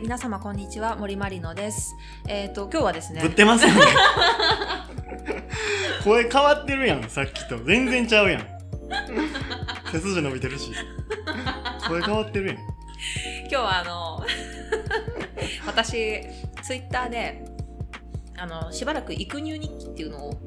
[0.00, 1.94] はい、皆様こんにちは、森まりのです。
[2.26, 3.20] えっ、と、今日はですね。
[3.20, 3.82] ぶっ、てますよね。
[6.02, 7.62] 声変わってるやんさっきと。
[7.64, 8.46] 全然ちゃうやん。
[9.92, 10.72] 背筋伸びてるし。
[11.86, 12.56] 声変わってるやん。
[12.56, 12.66] 今
[13.50, 14.24] 日はあの、
[15.68, 16.22] 私、
[16.62, 17.44] ツイッターで、
[18.38, 20.40] あの、しばらく育乳日記っていうのを、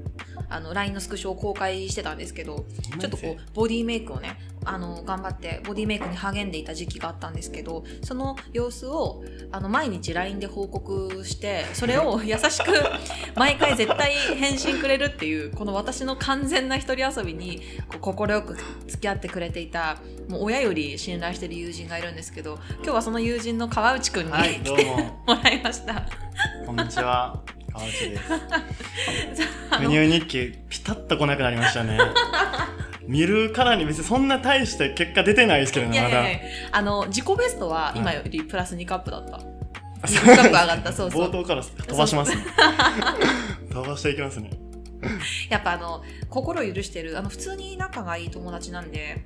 [0.49, 2.65] あの、LINE のスクショを公開してたんですけど、
[2.99, 4.35] ちょっとこう、ボディメイクをね、
[4.65, 12.71] あの、頑張って、ボディメイクに励んでいた時期があったんですけど、その様子を、あの、毎日 LINE で報告して、それを 優しく、
[13.35, 17.61] 毎回絶対返信くれるっていう、この私の完全な一人遊びに、
[18.01, 19.97] 快く付き合ってくれていた、
[20.27, 25.23] もう親より信頼してる友人がいるんですけど、今日はその友人の川内くんに、はいどうも。
[25.27, 26.07] もらいました。
[26.65, 27.41] こんにちは。
[27.71, 28.23] 川内です。
[30.13, 31.97] 日記ピタッと来なくなりましたね
[33.07, 36.23] 見るからに別にそんな大して結果出てないですけどいねまだ。
[36.71, 37.99] あの、自己ベストははい。
[37.99, 39.37] 今よりプラス2カップだった。
[39.37, 39.39] あ
[40.05, 41.11] 2カップ上がった、そう。
[41.11, 41.29] そう。
[41.29, 42.45] 冒頭から飛ばしますね。
[43.71, 44.51] 飛ばしていきますね。
[45.49, 49.25] やっぱあの、心許してる、あの、普通に仲がいい友達なんで、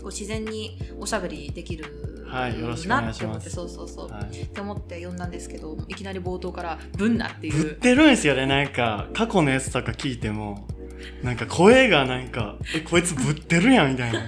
[0.00, 3.14] こう自然におしゃべりできるはいよろしくお願いします。
[3.14, 4.10] なって思って、そうそうそう。
[4.10, 4.40] はい。
[4.42, 7.74] って思って呼んだんですけど、いきなり冒頭から、ぶんなっていぶっう。
[7.76, 9.06] てるんですよねなんか。
[9.14, 10.66] 過去のやつとか聞いても
[11.22, 14.26] なんか声がなんかえこいつぶってるやんみたいなな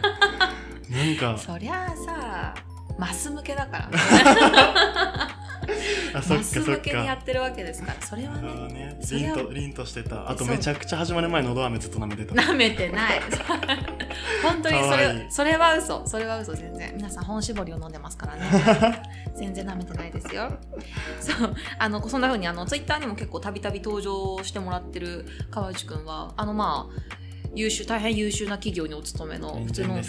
[1.13, 2.55] んかそりゃあさ、
[2.99, 3.99] マス向けだからね。
[6.15, 13.21] あそっかそっ向けにやかってるわけですから、それはね、ね凛と凛としてたあとめちゃくちゃ始まる前のど飴ずっと舐めてた舐めてない。
[14.43, 16.07] 本当にそれ、それは嘘。
[16.07, 16.93] それは嘘、全然。
[16.97, 19.03] 皆さん本搾りを飲んでますからね。
[19.37, 20.53] 全然舐めてないですよ。
[21.21, 21.55] そう。
[21.79, 27.17] あの、そんな風に、あの、ツイッターにも結構たびたび登場してもらってる川内くんは、あの、まあ、
[27.55, 30.03] 優秀、大変優秀な企業にお勤めの、普通の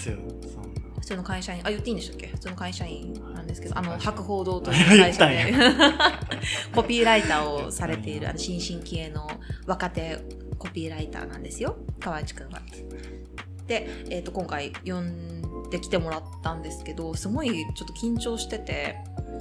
[0.99, 2.27] 普通の会社員、あ、言っていいんでしたっけ？
[2.27, 5.53] 普通の会社員なんですけど、あの、博報堂と言いう会社で、
[6.73, 9.29] コピーライターをされている、あの、新進気鋭の
[9.65, 10.19] 若手
[10.57, 12.61] コピーライターなんですよ、川内くんは。
[13.67, 18.95] で、えっ、と、今回呼んできてもらったんですけど、すごいちょっと緊張してて、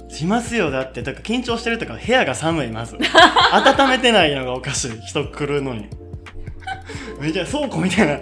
[0.09, 0.71] しますよ。
[0.71, 2.97] だってだから緊張してるとか部屋が寒いまず。
[3.51, 5.01] 温めてないのがおかしい。
[5.01, 5.89] 人来るのに
[7.19, 8.19] めちゃ倉庫みたいな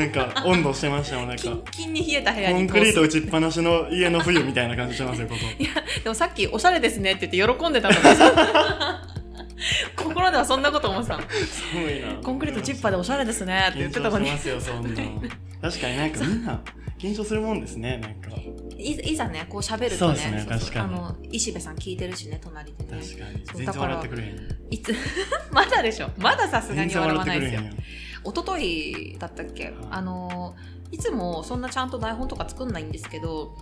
[0.00, 1.42] なんか温度してましたもんなんか。
[1.42, 5.40] キンキンに冷えた部屋コにンクリートこ打ちっぱなしの家の冬みたいな感じしてますよここ。
[5.58, 5.72] う いや、
[6.02, 8.00] でもさっきおしゃれですねって言って喜んでたのに、
[9.96, 11.20] 心ではそんなこと思ってた
[12.22, 14.30] コンクリートチッパでおしゃれですねって言ってたのに。
[14.30, 15.02] ま、すよそんな
[15.60, 16.60] 確かになんかみんな
[16.98, 18.36] 緊張するもんですねなんか。
[18.76, 23.02] いいざね、こう喋るとね、あの、石部さん聞いてるしね、隣でね。
[23.02, 23.44] 確かに。
[23.44, 24.42] 全然笑ってくれへんよ。
[24.70, 24.94] いつ、
[25.50, 26.10] まだでしょ。
[26.16, 27.54] まださすがに笑わないです。
[27.54, 27.60] よ
[28.28, 30.54] 一昨日だったっけ、あの
[30.90, 33.54] いつもそんなちゃんと台本とか作んないんですけど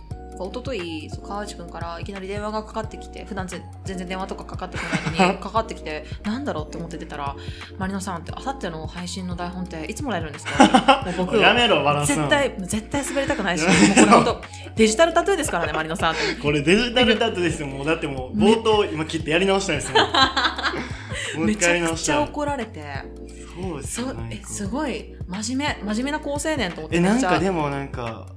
[0.45, 4.83] 一昨日そう川内くんからいきなり電話がかかってきて普段ぜ全然電話とかかかってこ
[5.15, 7.35] ないのに かかってきてなんだろうって思って出たら
[7.79, 11.03] 「マリノさんってあさっての配信の台本っていつもらえるんですか?
[11.05, 14.41] 」もう僕やめろバランス絶対絶対滑りたくないし もうこれ本当
[14.75, 16.11] デジタルタトゥーですからねマリノさん。
[16.11, 17.67] ってこれデジタルタトゥーですよ。
[17.67, 20.03] もうだってもう冒頭今切ってやり直したいですもん。
[20.03, 20.11] もう
[21.39, 22.83] めちゃくちゃ怒られて。
[23.61, 25.15] そうですえすごい。
[25.27, 28.27] 真面目真面目な好青年と思ってえなんかでもなんか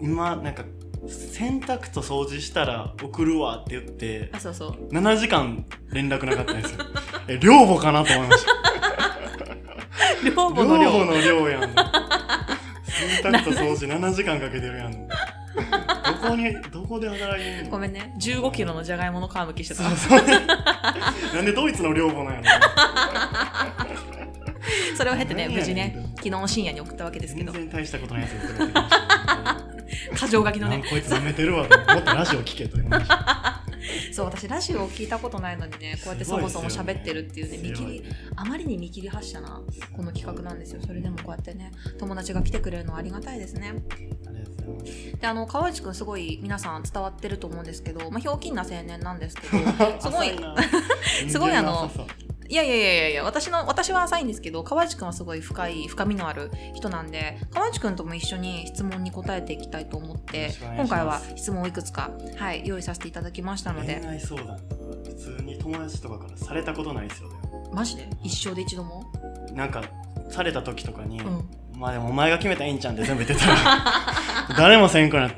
[0.00, 0.64] 今なんか
[1.06, 4.88] 洗濯と掃除したら送るわって言ってあそうそう。
[4.92, 6.84] 7時間連絡なかったんですよ。
[7.28, 8.52] え寮母かなと思いました。
[10.28, 10.90] 寮母寮の寮。
[10.90, 11.60] 母の寮やん。
[11.62, 15.08] 洗濯と掃除7時間かけてるやん
[15.54, 17.70] どこにどこで働いてんの？
[17.70, 18.14] ごめんね。
[18.18, 19.82] 15キロのじゃがいもの皮むきしてた。
[19.90, 20.26] そうそう。
[21.34, 22.58] なんでドイツの寮母なんやろ
[24.96, 27.52] それを経てね無事ね昨日の深夜に送ったわけですけど。
[27.52, 28.90] 全然大したことないやつが送られてきまし
[30.20, 30.82] た箇条書きのね。
[30.88, 33.62] こいつ舐めてるわともっとラジオ聞けと思いました
[34.12, 38.04] そう私ラジオを聞いたことないのにねこうやってそもそも喋ってるっていうね見切り
[38.36, 39.60] あまりに見切り発車な
[39.96, 40.82] この企画なんですよ。
[40.84, 43.74] それでもこうやってね友達が来てくれるのはありがたいですね
[45.20, 49.58] であの川内くんすごい皆さん伝わってると思うんですけど、まあ、ひょうきんな青年なんですけど
[50.00, 50.38] すごい
[51.28, 51.90] すごいあの
[52.48, 64.00] いやいやいやいや私の私は浅いんですけど川内くんはすごい深い深みのある人なんで川内くんとも一緒に質問に答えていきたいと思って今回は質問をいくつか、はい、用意させていただきましたので。
[64.00, 64.58] 恋愛相談
[65.04, 68.08] 普通に友達とかからされたことないですよでもマジで？
[68.24, 69.04] 一生で一度も？
[69.54, 69.84] なんか
[70.28, 71.48] された時とかに、うん。
[71.76, 73.54] まあでもお前が決めたらいいんちゃうんって全部言ってたら
[74.56, 75.36] 誰もせんくなって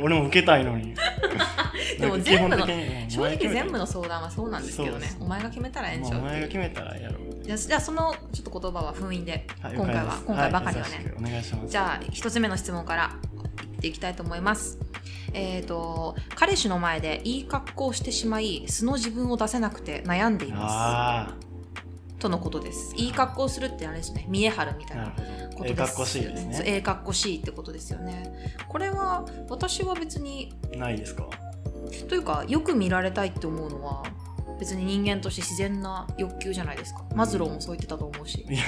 [0.00, 0.94] 俺も受けたいのに。
[1.98, 5.10] でも全部の正直全部のの相談はそうなんですけどね。
[5.20, 11.70] お前が決めたらええんちゃうお前が決めたらやろうじゃあじゃあそのちょっと言葉は封印で、はい今回は今回ばかりはね、い優しくお願いします。
[11.70, 13.10] じゃあ一つ目の質問から
[13.74, 14.78] いっていきたいと思います。
[15.32, 21.49] えっ、と彼氏の前でいい格好をしてしまい素の自分を出せなくて悩んでいまあす
[22.20, 22.94] とのことです。
[22.96, 24.26] いい格好をするってあれですね。
[24.28, 25.06] 見え張るみたいな
[25.56, 25.74] ことです。
[25.74, 26.62] かっこしいですそうね。
[26.66, 28.32] ええかっこしいってことですよね。
[28.68, 31.26] これは私は別にないですか？
[32.08, 34.02] というかよく見られたいって思うのは
[34.60, 37.02] 別に人間として自然な欲求じゃないですか。
[37.14, 38.46] マズローもそう言ってたと思うし。
[38.48, 38.64] いや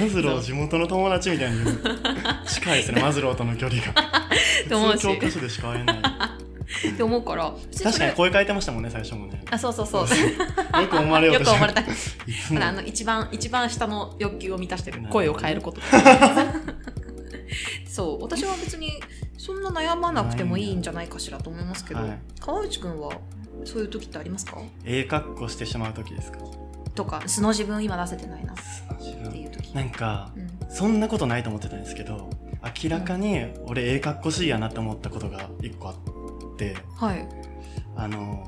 [0.00, 1.58] マズロー地元の友達みたいに
[2.46, 3.94] 近いですねマズローとの距離が。
[4.98, 5.96] 教科書でしか会えない
[6.92, 7.52] って思うから。
[7.82, 9.42] 確かに声変えてましたもんね最初もね。
[9.50, 10.06] あそうそうそう。
[10.82, 11.80] よく思われようよとしてく思われた。
[11.80, 11.84] い
[12.26, 12.58] いつも。
[12.60, 15.02] ただあの一番一番下の欲求を満たしてる。
[15.10, 15.80] 声を変えること。
[17.86, 18.22] そう。
[18.22, 18.92] 私は別に
[19.38, 22.18] そんな悩まなくてもいいんじゃないかしらと思いますけど、はい。
[22.40, 23.12] 川内くんは
[23.64, 24.58] そういう時ってありますか？
[24.84, 26.38] ええ格好してしまう時ですか？
[26.94, 28.56] とか素の自分今出せてないなっ
[28.98, 29.72] 自て分いう時。
[29.74, 30.50] なんかうん。
[30.70, 32.28] そんなことないと思ってたんですけど
[32.82, 36.10] 明らかに俺ええ格好しいやなって思ったことが一個あって
[36.96, 37.28] はい。
[37.96, 38.46] あの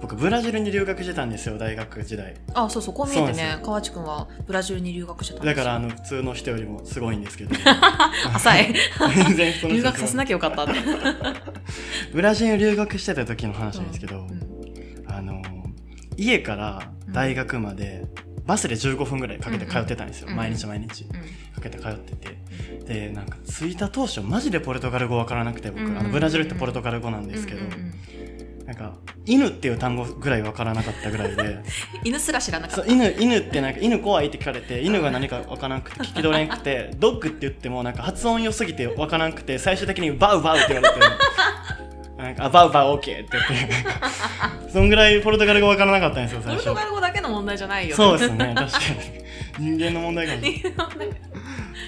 [0.00, 2.34] 僕ブラジルに留学してたんですよ大学時代。
[2.54, 7.54] あそうそうこう見えてね川内くんはブラジルに留学してただからあの普通の人よりもすごいんですけど。
[8.34, 8.74] 浅い。
[9.14, 10.64] 全然留学させなきゃよかった。
[10.64, 10.72] っ て
[12.12, 15.04] ブラジルに留学してた時の話なんですけど、うん。
[15.06, 15.42] あの
[16.16, 18.04] 家から大学まで
[18.46, 20.38] バスで15分ぐらいかけて通ってたんですよ、うんうん。
[20.38, 21.04] 毎日毎日。
[21.04, 21.10] うん。
[21.54, 22.38] かけて通ってて。
[22.84, 27.60] でなんか着いた当初マジでポルトガル語わからなくて僕、あのブラジルってポルトガル語なんですけど、
[28.66, 28.94] なんか
[29.24, 31.58] 犬っていう単語ぐらいわからなかったぐらいで。
[32.04, 32.90] 犬すら知らなかった。
[32.90, 41.00] 犬犬ってなんか犬怖いって聞かれて犬が何かわからなくて聞き取れなくてドッグって言ってもなんか発音良すぎてわからなくて最終的にバウバウって言われて
[42.22, 43.68] なんかあバウバウオッケーって言っ
[44.64, 44.70] て。
[44.72, 46.68] そんぐらいポルトガル語わからなかったんですよポ最初。
[46.68, 47.96] ルトガル語だけの問題じゃないよ。
[47.96, 48.78] そうですね確か
[49.58, 49.76] に。
[49.76, 50.42] 人間の問題かも。
[50.42, 51.32] しれない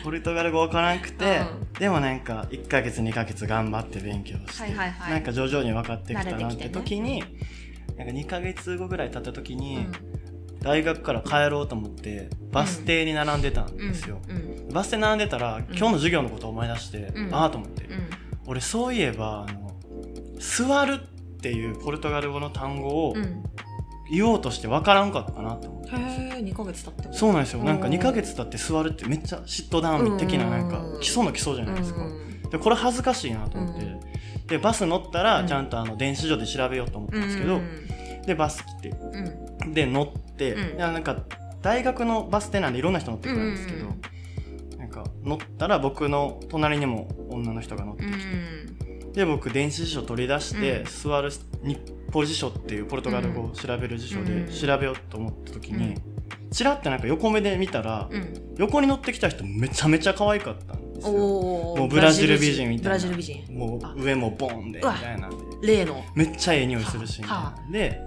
[0.03, 1.79] ポルトガル語わからなくて、うん。
[1.79, 5.13] でもなんか1ヶ月2ヶ月頑張って勉強して、はいはいはい。
[5.13, 7.25] なんか徐々に分かってきたなって時に、
[7.97, 9.93] なんか2ヶ月後ぐらい経った時に、うん。
[10.61, 14.69] 大学から帰ろうと思ってバス停に並んでたんですよ、うん。
[14.73, 17.35] バス停並んでたら、今日の授業のことを思い出して、うん。
[17.35, 18.09] ああと思って、うん。
[18.47, 19.64] 俺そういえばあの
[20.39, 23.43] 座るっていうポルトガル語の単語をうん。
[24.11, 27.65] 言おうとして分からんかったなと思って、へえ2ヶ月経ってもそうなんですよ。
[27.65, 27.99] なんかおー。
[27.99, 31.01] 2ヶ月経って座るってめっちゃシットダウン的ななんかうん。
[31.01, 34.01] 基礎の基礎じゃないですか、うんでこれ恥ずかしいなと思って、うん。
[34.47, 35.25] でバス乗ったうん。
[35.25, 37.87] らちゃんとあの電子書で調べようと思ったんですけど、うん
[38.27, 38.89] でバス来て。
[38.91, 39.73] うん。
[39.73, 40.77] で乗って、うん。
[40.77, 41.25] いやなんか
[41.63, 44.01] 大学のバス停なんでいろんな人乗ってくるんですけど、うん
[44.79, 48.21] なんか乗ったら僕の隣にも女の人が乗ってうきて、ん
[49.15, 50.85] で僕電子辞書取り出して、うん。
[50.87, 51.31] 座る
[51.63, 51.79] 日
[52.11, 54.53] ポ辞書っていうポルトガル語を調べる辞書でうん。
[54.53, 55.95] 調べようと思った時に、
[56.51, 58.55] チラってなんか横目で見たら、うん。
[58.59, 61.13] 横に乗ってきた人めちゃめちゃ可愛かったんですよ。
[61.13, 62.89] もうブラジル美人みたいな。
[62.91, 63.45] ブラジル美人。
[63.57, 65.31] もあう上もボンでみたいな
[65.63, 66.05] 例の。
[66.17, 67.23] めっちゃええ匂いするし
[67.71, 68.01] で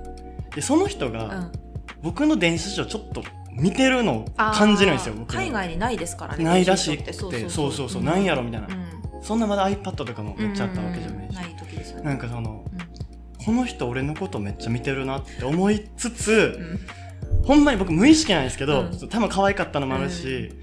[0.55, 1.51] でその人がうん。
[2.01, 7.13] 僕の電子辞書ちょっと見てるのを感じるんですよ海外にないですからねないらしくて。
[7.13, 8.03] そうそうそう。
[8.03, 8.67] なんやろみたいな。
[8.67, 8.86] うん
[9.27, 11.29] そんなまだ iPad とかもめっちゃあったわけじゃないし。
[11.31, 12.03] うんない時ですよね。
[12.05, 13.45] なんかそのうん。
[13.45, 16.57] この人俺のことめっちゃ見てるなって思いつつ
[17.35, 17.45] うん。
[17.45, 19.09] ほんまに僕無意識なんですけど、うん。
[19.09, 20.53] 多分可愛かったのもあるし、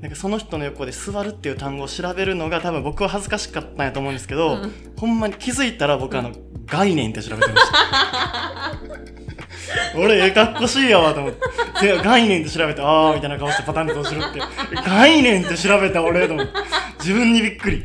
[0.00, 4.72] なんかその人の横で座るっていう単語を調べるのが多分僕は恥ずかしかったんやと思うんですけど、うん。
[4.98, 6.32] ほんまに気づいたら僕あの、
[6.64, 8.80] 概念って調べてました。
[9.96, 11.32] 俺、ええかっこしいよと思っ
[11.80, 11.86] て。
[11.88, 14.40] で概念って調べて、あーみたいな顔してパタンと後ろって。
[14.86, 16.52] 概念って調べた俺と思って。
[16.98, 17.84] 自分にびっくり。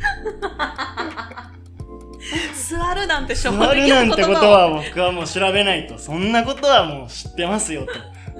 [2.53, 5.97] 座るなんて衝座る撃なんてことは僕はもう調べないと。
[5.97, 7.91] そんなことはもう知ってますよと。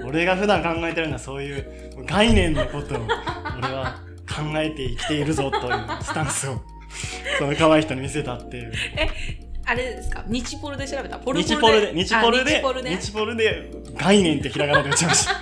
[0.06, 1.66] 俺が普段考えてるのはそういう
[2.06, 3.00] 概念のことを
[3.58, 6.62] 俺は考えて生きているぞというスタンスを
[7.38, 8.72] その可愛い人に見せたっていう。
[9.66, 10.24] あれですか？
[10.28, 11.18] 日ポルで調べた？
[11.20, 13.72] ポル日ポルで、日ポルあで、日ポルね日ポルで。
[13.96, 15.42] 概念ってひらがなで打ちました。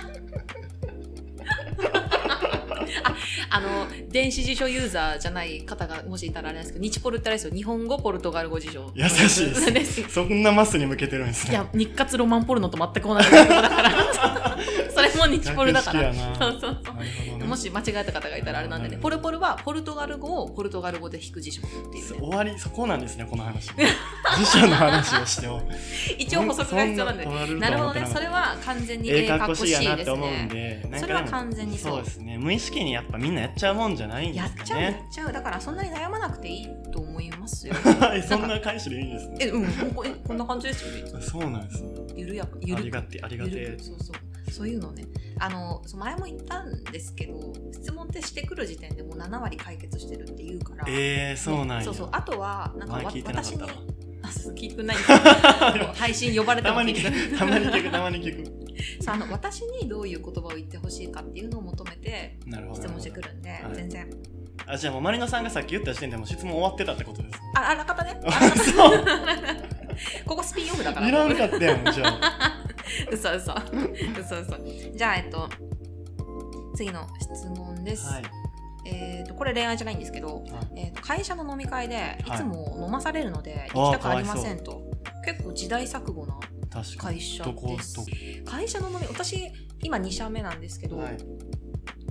[3.52, 7.54] あの電子辞書ユーザーじゃない方がもしいたらあれですけど日ポルってあれですよ。
[7.54, 8.92] 日本語ポルトガル語辞書。
[8.94, 10.02] 優しいです。
[10.12, 11.52] そんなマスに向けてるんですね。
[11.52, 14.58] いや日活ロマンポルノと全く同じだから
[15.08, 16.12] それも日ポルだから。
[16.12, 17.38] そうそうそう。
[17.38, 17.44] ね。
[17.44, 19.00] もし間違えた方がいたらあれなんでね、うん。
[19.00, 23.70] ポルポルはポルトガル語をポルトガル語で引く辞書っていう、ね、終わり、そこなんですね、この話。
[24.38, 25.62] 辞書の話をしても。
[26.18, 27.24] 一応補足が必要なんで。
[27.24, 28.00] ななるほどね。
[28.02, 32.02] とそれは完全にええかっここしいやなって思うんねで、それは完全にそう。
[32.02, 32.38] ですね。
[32.38, 34.94] 無意識にやっぱみんなやっちゃうもんじゃないんでやっちゃうやっ。
[35.10, 35.32] ちゃう。
[35.32, 37.74] だからそんなに悩まなくていいと思いますよ。
[38.14, 39.36] えそんな返しでいいんですね。
[39.40, 41.22] えうんこえこんな感じですよね。
[41.22, 41.90] そうなんですね。
[42.16, 42.80] 緩やかゆるく。
[42.80, 45.04] ありがて、ありがてそうそうそういうのね。
[45.38, 50.84] あのそう前も言ったんですけど質問って思してくる時点でもう7割解決してるって言うから。
[50.88, 51.84] えー、そうなんや。
[51.84, 52.08] そうそう。
[52.12, 53.62] あとはなんかわ前聞いてなかっ私に
[54.22, 54.96] あそう聞いてない。
[55.96, 57.38] 配信呼ばれてたまにも聞く。
[57.38, 58.60] たまに聞くたまに聞く。
[59.00, 62.38] そうあの私にどういう言葉を言ってほしいかっていうのを求めて
[62.74, 63.74] 質問してくるんで、はい。
[63.74, 64.10] 全然。
[64.66, 68.20] あじゃあもうマリノさんがさっき言った時点でもう質問終わってたってことですああらかたね
[70.26, 71.08] ここスピンオフだから。
[71.08, 72.59] いらんかったやんじゃあ
[73.10, 73.54] 嘘嘘。
[74.18, 74.96] 嘘嘘。
[74.96, 75.48] じゃあえっと
[76.74, 78.22] 次の質問です、はい。
[78.86, 80.44] えっとこれ恋愛じゃないんですけど、
[80.76, 84.82] えー、と会社の飲み会でいつも飲まされるので行きたくありませんと、
[85.24, 86.38] 結構時代錯誤な
[86.98, 87.96] 会社です。
[87.96, 88.04] ど
[88.44, 91.18] 会社の飲み私今2社目なんですけど、はい。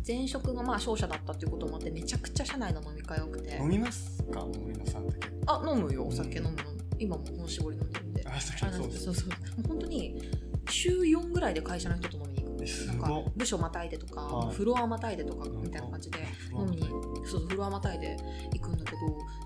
[0.07, 3.57] 前職がまあ商社だったっていうこともあってめちゃくちゃ社内の飲み会多くて。
[3.57, 4.41] 飲みますか？
[4.41, 6.63] 森野さんだけあ飲むよお酒飲む飲む。
[6.97, 8.25] 今も本搾り飲んでるんで。
[8.27, 8.53] あそ
[8.85, 9.67] うそうそうもう。
[9.67, 10.21] 本当に
[10.69, 12.67] 週4ぐらいで会社の人と飲みに行く。
[12.67, 14.55] すなんか部署またいでとか、はい。
[14.55, 16.19] フロアまたいでとかみたいな感じで
[16.53, 16.83] 飲みに
[17.25, 18.17] そうフロアまたいで
[18.53, 18.97] 行くんだけど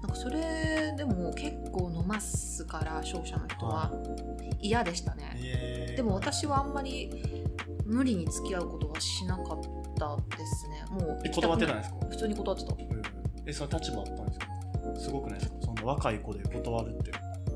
[0.01, 3.91] なんかそれでも結構飲ますから商社の人は。
[4.59, 7.11] 嫌でしたね、えーでも私はあんまり
[7.85, 9.45] 無理に付き合うことはしなかっ
[9.99, 10.85] たですね。
[10.89, 11.95] もう断ってたんですか？
[12.09, 12.73] 普通に断ってた。
[12.73, 13.01] うん。
[13.45, 14.47] えその立場あったんですか？
[14.99, 15.57] すごくないですか？
[15.61, 17.11] そんな若い子で断るって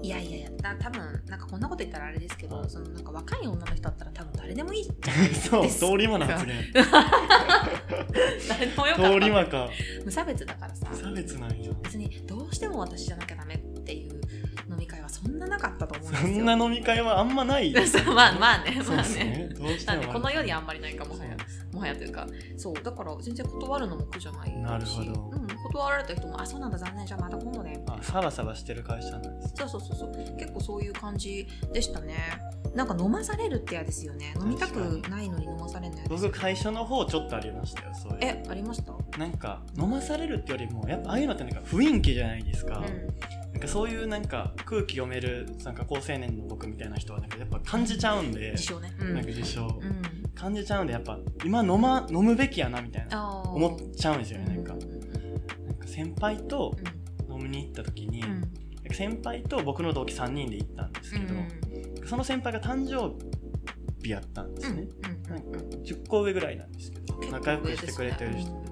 [0.08, 0.50] いやいやいや。
[0.62, 5.80] だ多分なんかこんなこと言ったらあれですけど、はいそのなんか若い女の人だったら多分誰でもいいじゃないです そうです。
[5.80, 9.70] 通り魔な発言誰でもよかった通り魔か。
[10.06, 10.88] 無差別だからさ。
[10.94, 11.72] 差別なんや。
[11.84, 14.22] 別にどうしても私じゃなきゃダメっていう
[14.70, 16.30] 飲み会はそんななかったと思うんですよ。
[16.30, 17.74] そんな飲み会はあんまない。
[17.86, 19.10] そうまあまあねそうまあね。
[19.10, 19.50] ですね。
[19.58, 19.98] どうしても。
[19.98, 22.74] なんでこの世にあんまりないかもはやですもはやというかそう。
[22.84, 24.56] だから全然断るのも苦じゃないし。
[24.56, 25.32] なるほど。
[25.34, 27.84] うん、断られた人もあそうなんだ残念じゃあまた今度ね。
[27.88, 30.38] あサバサバしてる会社なんですそうそうそうそう。
[30.38, 32.16] 結構そういう感じでしたね。
[32.76, 34.34] なんか飲まされるって嫌ですよね。
[34.40, 38.18] 飲みたくないのに飲まされるの僕会社の方ちょっとありましたよそういう。
[38.22, 38.94] えありました？
[39.18, 42.84] なんか飲まされるってよりもやっぱああいうのってなんか雰囲気じゃないですか、うん。
[43.54, 48.52] なんかそういうなんか空気読めるなんか高青年の僕みたいな人はなんかやっぱ感じちゃうんで。
[48.52, 48.94] 自称ね。
[49.00, 49.14] うん。
[49.16, 50.02] なんか自称、うん
[50.38, 54.74] 感じちゃうんでやっぱ今飲,、ま、飲むべきやなみたいな思っちゃうんですよねなんか。
[54.74, 54.84] うん。
[54.84, 54.98] うん
[55.68, 56.76] なんか先輩と
[57.30, 58.42] 飲みに行った時に、うん。
[58.94, 61.34] 先輩と僕の同期3人で行ったんですけど、
[62.06, 63.14] その先輩が誕生
[64.02, 68.64] 日やったんですね、うんなんか10個上ぐらいなんですけど仲良くしてくれてる人。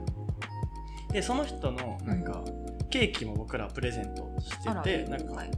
[1.12, 2.44] でその人のなんか、
[2.90, 5.52] ケーキも僕らプレゼントしててなんかはい。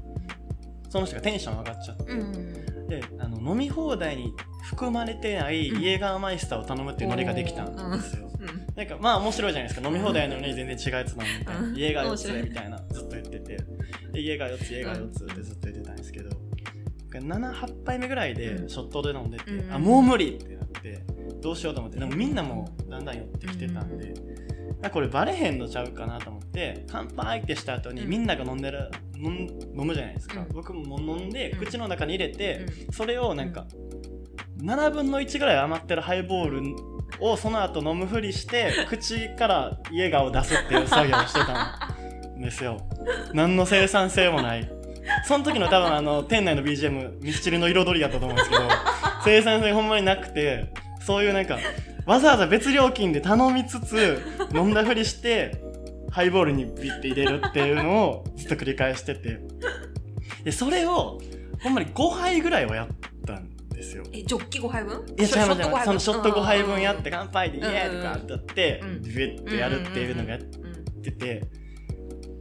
[0.89, 2.56] その人がテンション上がっちゃって、うんうん
[2.87, 5.81] であの飲み放題に含まれてないうん。
[5.81, 8.75] イエーガーマイスターを頼むっていうノリができたんですよ、うん。
[8.75, 9.87] なんかまあ面白いじゃないですか。
[9.87, 11.75] 飲み放題なのに全然違うやつなのみたいな、うん。
[11.75, 13.57] イエーガー4つ面白いみたいなずっと言ってて。
[14.11, 16.29] でイエーガー4つイエーガー4つってずっと言ってたんですけど、
[17.11, 19.73] 78杯目ぐらいでショットで飲んでて、うん。
[19.73, 21.03] あもう無理ってなって
[21.41, 21.99] どうしようと思って。
[21.99, 24.36] でもみんなもうだんだん寄ってきてたんで、あ
[24.91, 28.09] これバレへんのちゃうかなと思って乾杯ってした後にうん。
[28.09, 29.35] みんなが飲んでる飲ん
[29.79, 30.47] 飲むじゃないですか、うん。
[30.53, 31.59] 僕も飲んでうん。
[31.59, 33.65] 口の中に入れて、うそれをなんか、
[34.61, 36.75] 7分の1ぐらい余ってるハイボール
[37.19, 41.89] をその後飲むふりして 口からイエガーを出すっていう作業をしてた
[42.35, 42.81] んですよ。
[43.33, 44.69] 何の生産性もない。
[45.25, 48.63] その時の多分あの店内の BGM ミスチルの彩りだったと思うんですけど
[49.23, 51.57] 生産性ほんまになくてそういうなんか
[52.05, 54.21] わざわざ別料金で頼みつつ
[54.53, 55.61] 飲んだふりして
[56.11, 59.39] ハイボールにビッて入れるっていうのをずっと繰り返してて。
[60.43, 61.19] でそれを
[61.61, 62.87] ほんまに5杯ぐらいはやっ
[63.25, 64.03] たんですよ。
[64.13, 64.93] えジョッキ5杯分？
[65.17, 65.85] いや違いますショット5杯分？
[65.85, 69.01] そのショット5杯分やってうん乾杯でイエーイとかってやってうん。
[69.01, 70.43] ビュッてやるっていうのがやっう
[70.99, 71.43] んてて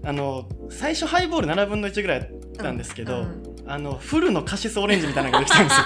[0.05, 3.43] あの最初ハイボール7分の1ぐらいやったんですけど、うん。
[3.67, 5.85] あのフルのカシスオレンジみたいなのができたんですよ。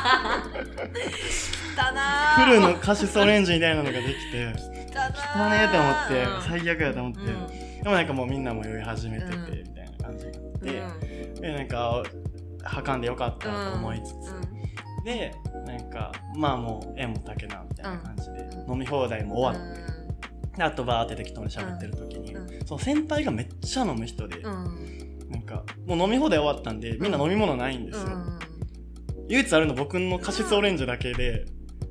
[2.45, 4.45] フルのカシスオレンジみたいなのができて。
[4.45, 4.53] だ
[4.91, 7.47] 汚ねえと思って最悪やと思って、うん。
[7.83, 9.43] でもなんかもうみんなも酔い始めててうん。
[9.43, 11.41] みたいな感じになって、うん。
[11.41, 12.03] でなんか
[12.63, 15.35] はかんでよかったと思いつつ、で
[15.67, 18.73] なんかまあもう縁も竹なみたいな感じで、うん。
[18.73, 20.57] 飲み放題も終わって、うん。
[20.57, 22.67] であとバーって適当に喋ってる時に、うん。
[22.67, 25.11] その先輩がめっちゃ飲む人で、うん。
[25.31, 28.09] なんかもう飲み放題終わったんでみんな飲み物ないんですよ、
[29.29, 31.47] 唯一あるの僕のカシスオレンジだけで、で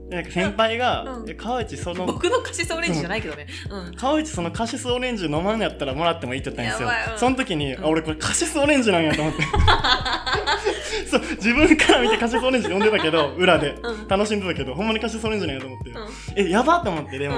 [0.09, 1.29] なんか先輩が「うん。
[1.29, 3.45] え川内その僕のカシスオレンジじゃないけどね。
[3.69, 3.95] うん。
[3.95, 6.89] 川内そのカシスオレンジ飲まんやったらもらってもいいって言ったんですよ。
[7.13, 7.19] うん。
[7.19, 7.85] その時に、うん。
[7.85, 9.43] あ俺これカシスオレンジなんやと思って。
[11.09, 13.75] そう自分から見てカシスオレンジ飲んでたけど裏で。
[13.83, 14.07] うん。
[14.07, 16.47] 楽しんでたけどほんまにカシスオレンジなんやと思って、うん。
[16.47, 17.35] えやばと思ってでも、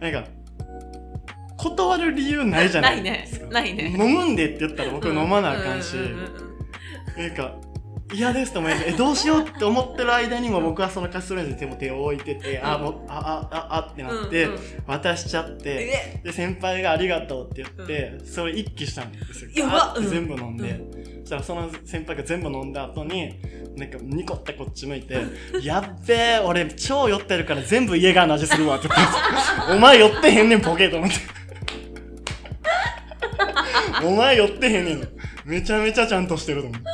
[0.00, 0.24] なんか
[1.58, 3.46] 断る理由ないじゃないですか。
[3.48, 3.82] ないね。
[3.82, 4.04] ないね。
[4.04, 7.28] 飲むんでって言ったら僕飲まなあかんし、うんうんうん。
[7.28, 7.54] なんか
[8.12, 19.66] 嫌ですと思いますえどうしようって思ってる間にも僕はそのカストレンジに手も手を置いてて、あもうああああってなって、うんうん渡しちゃってえで先輩が「ありがとう」って言って、それ一気したんですよ。
[20.00, 20.80] 全部飲んで、
[21.20, 23.38] そしたらその先輩が全部飲んだ後に
[23.76, 25.20] なんかニコってこっち向いて
[25.62, 29.00] 「やっべえ俺超酔ってるから全部家がの味するわ」って言っ
[29.68, 31.16] て「お前酔ってへんねんボケ」と思って
[34.04, 35.08] 「お前酔ってへんねん
[35.44, 36.92] めちゃめちゃちゃんとしてると思ってや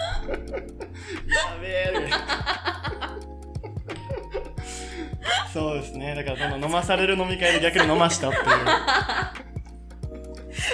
[1.60, 2.10] べえ。
[5.52, 6.14] そうですね。
[6.14, 8.44] だからその飲まされる飲み会で逆に飲ましたっていう。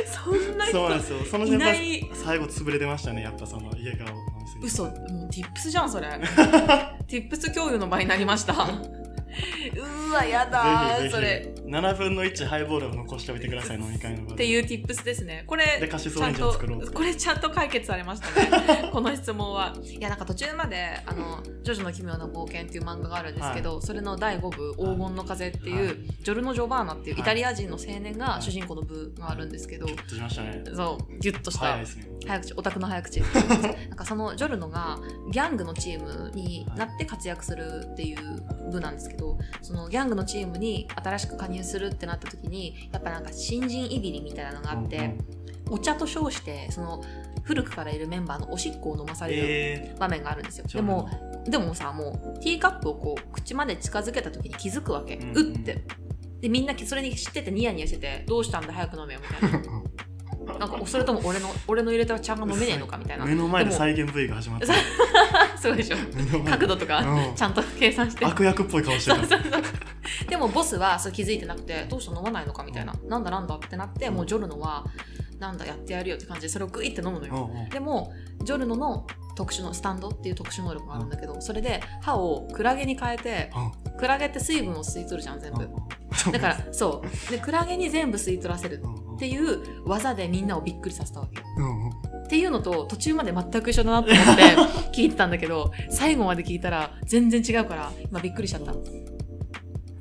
[0.07, 1.31] そんなそうなん人ですよ。
[1.31, 2.11] その先いな輩い。
[2.15, 3.23] 最後潰れてましたね。
[3.23, 6.09] やっぱその家が飲みすぎて嘘もう tips じゃんそれ。
[7.09, 8.55] tips 共有の場になりました
[9.77, 11.29] うわやだーぜひそれ。
[11.29, 15.45] ぜひ7分の1ハイボールを残しておいてください飲み会の場でっていう tips ですね。
[15.47, 18.91] これでカシスちゃんオレンジをと作ろうこれちゃんと解決されましたね。
[18.93, 19.75] この質問は。
[19.83, 25.97] いやなんか途中まで「あのジョジョの奇妙な冒険」っていう漫画があるんですけど、それの第5部「黄金の風」っていう、はい。
[26.23, 27.23] ジョルノ・ジョバーナっていうはい。
[27.23, 32.07] イタリア人の青年はいが主人公の部があるんですけど、ちょっとしましたねそうギュッとした早いですね。
[32.27, 33.21] 早口オタクの早口。
[33.89, 34.99] なんかそのジョルノが
[35.31, 39.20] ギャングのチームになって活躍するっていう部なんですけど
[39.63, 45.17] そのギャングのチームに新しく加入するってなった時にやっぱなんか新人いびりみたいなのがあって、
[45.69, 47.03] お茶と称してその
[47.43, 49.97] 古くからいるメンバーのおしっこを飲まされるえ。
[49.99, 51.09] 場面があるんですよ、ー、でも
[51.45, 55.37] でもさもうティーカップをこう口まで近づけた時に気づくわけ、うん。
[55.37, 55.83] うって。
[56.41, 59.61] でみんなそれに知っててニヤニヤしててどうしたんだ早く飲めよみたいな
[60.61, 63.25] なんかそれとも俺の俺の入れた茶が飲めねえのかみたいな。
[63.25, 64.67] 目の前でも再現部位が始まった。
[65.75, 65.97] でしょ。
[66.45, 67.35] 角度とかうん。
[67.35, 68.27] ちゃんと計算して。
[68.27, 69.63] 悪役っぽい顔してるそうそうそう。
[70.29, 72.95] でもボスはそれ気づいてなくてどうした飲まないのかみたいな。
[73.09, 74.85] なんだなんだってなってもうジョルノは
[75.39, 77.51] なんだやってやるよって感じでそれをグイって飲むのよ。
[77.51, 77.69] うんうん。
[77.71, 78.13] でも
[78.43, 83.51] ジョルノの特殊のスタンドっていう特殊能力があるんだけどそれで歯をクラゲに変えて
[83.99, 85.63] クラゲって水分を吸い取るじゃん全部。
[85.63, 86.33] うん。
[86.33, 87.31] だからそう。
[87.31, 88.83] でクラゲに全部吸い取らせる
[89.15, 94.43] っていう技でみんなをびっくりさせたわけっていうのと途中まで全く一緒だなと思って
[94.93, 98.73] 聞いてたんだけど最後まで聞いたら全然違うから今びっくりしちゃった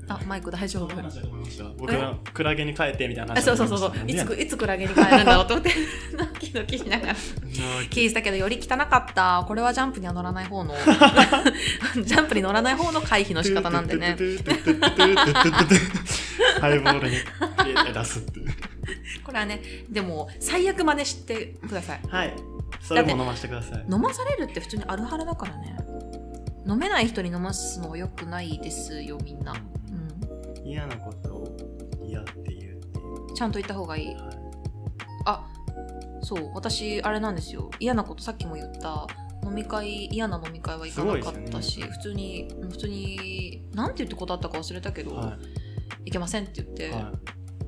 [0.10, 0.96] あマイク大丈夫。
[1.78, 3.92] 僕がクラゲに変えてみたいなあ話そうそうそうそう。
[4.08, 5.72] いついつクラゲに変えるんだろうと思って。
[6.18, 7.16] ドキドキしながら
[7.90, 9.46] 聞いてたけどより汚かった。
[9.48, 10.74] これはジャンプには乗らない方の。
[12.04, 14.18] ジャンプに乗らない方の回避の仕方なんでね。
[16.60, 17.18] ハイボールに
[17.94, 18.40] 出すって
[19.24, 22.02] これはねでも最悪真似してください。
[22.10, 22.34] はい。
[22.82, 23.86] それも飲ませてください。
[23.92, 25.78] 飲まされるって普通にあるはるだからね。
[26.70, 29.56] 飲めない人に飲ますのは良くないですよみんな、う
[30.64, 31.58] 嫌なことを
[32.04, 33.32] 嫌って言うっていう。
[33.32, 34.08] ん、ちゃんと言った方がいい。
[34.08, 34.16] はい。
[35.26, 35.46] あ
[36.22, 37.70] そう私あれなんですよ。
[37.80, 39.08] 嫌なことさっきも言った
[39.44, 45.38] 飲み会嫌な飲み会は行かなかったし、すごい普通に普通になんて言って断ったか忘れたけど、は
[46.06, 46.94] 行けませんって言って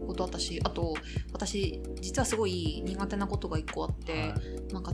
[0.06, 0.94] 断ったしあと
[1.32, 4.74] 私実はすごい苦手なことが一個あっいて、はい。
[4.74, 4.94] なんか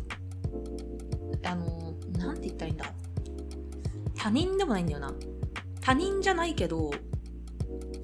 [1.43, 2.85] あのなんて言ったらいいんだ。
[4.15, 5.13] 他人でもないんだよな。
[5.81, 6.91] 他人じゃないけど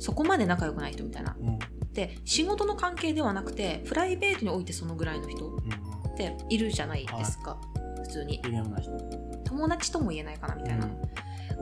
[0.04, 1.34] そこまで仲良くない人みたいな。
[1.40, 1.60] うん。
[1.94, 5.60] で仕事の関係ではなくてプライベートにおいてそのぐらいの人うん。
[5.60, 7.58] っているじゃないですか、
[8.02, 8.42] 普通に。
[8.44, 8.92] 微妙な人。
[9.46, 10.90] 友達とも言えないかなみたいな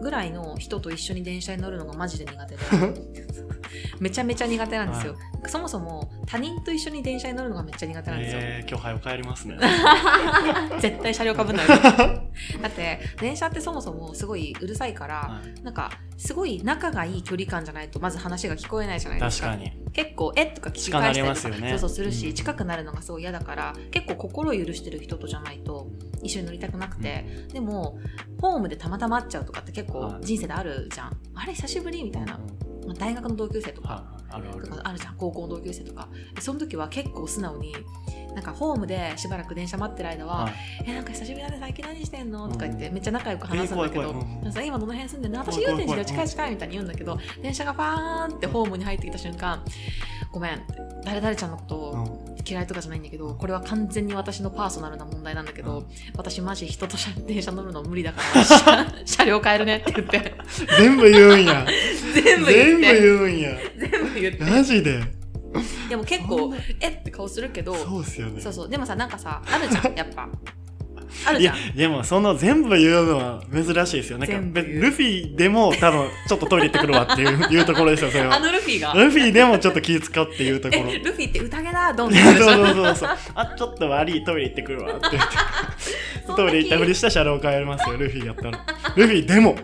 [0.02, 2.62] ぐらいの人と一緒に電車に乗るのがマジで苦手で
[4.00, 5.16] めちゃめちゃ苦手なんですよ、
[5.48, 9.58] そもそも他人と一緒に電車に乗るのがめっちゃ苦手なんですよ、えー、今日早く帰りますね。
[10.80, 11.68] 絶対車両かぶんない。
[11.68, 11.76] よ
[12.62, 15.64] だって電車ってそもそもすごいうるさいから、はい。
[15.64, 19.48] なんかすごい仲がいい距離感じゃないとまず話が聞こえないじゃないですか。
[19.50, 19.72] 確かに。
[19.94, 22.34] 結構「えっ?」とか聞き返したりとかねそうそうするし、うん。
[22.34, 25.88] 近くなるのがすごい嫌だから結構心を許してる人とじゃないと
[26.24, 28.00] 一緒に乗りたくなくて、でも
[28.40, 30.26] ホームでたまたま会っちゃうとかって結構はい。
[30.26, 32.40] 人生であるじゃん、あれ久しぶりみたいな、
[32.94, 34.58] まあ大学の同級生とか、はいあるあ
[34.94, 34.98] る。
[34.98, 36.08] じゃん高校の同級生とか。
[36.40, 37.76] その時は結構素直に
[38.34, 40.54] なんかホームでしばらく電車待ってる間ははい
[40.88, 44.40] 「えなんか久しぶりだね最近何してんの?」うんとか言ってめっちゃ仲良く話すんだけどえー怖い怖い。
[44.40, 44.46] うん。
[44.46, 45.40] うん「さ今どの辺住んでんの？
[45.40, 45.76] 私怖い怖い。
[45.76, 49.62] 言うてんじゃ怖い近い近い」みたいに言うんだけど電車がパーンってホームに入ってきた瞬間
[50.32, 50.62] 「ごめん」
[51.04, 55.86] 誰々ちゃんのことを嫌いとかじゃないんだけどこれは完全に私のパーソナルな問題なんだけど、うん。
[56.16, 60.34] 私マジ人と車電車乗るの無理だから 車車両変えるねって言って。
[60.78, 61.66] 全部言うんや。
[62.14, 63.52] 全部言全部って言うんや。
[63.78, 64.44] 全部言って。
[64.44, 65.02] マジで。
[65.90, 68.42] でも結構えって顔するけどそうっすよね。
[68.42, 68.70] そうそう。
[68.70, 70.30] でもさなんかさあるじゃんやっぱ
[71.26, 71.56] あるじゃん。
[71.56, 74.18] いやでもその全部言うのは珍しいですよ。
[74.18, 78.94] なんかルフィでも多分ちょっとトイレ行ってくるわっていう いうところですよそれあはのルフィが。
[78.94, 80.90] ルフィでもちょっと気使っていうところ。
[80.90, 83.10] えルフィって宴だドンっそうそうそうそう。
[83.36, 85.30] あちょっと悪いトイレ行ってくるわって言って。
[86.36, 88.66] トイレ行ったふりした車両変えますよルフィやったら。
[88.96, 89.56] ルフィでも。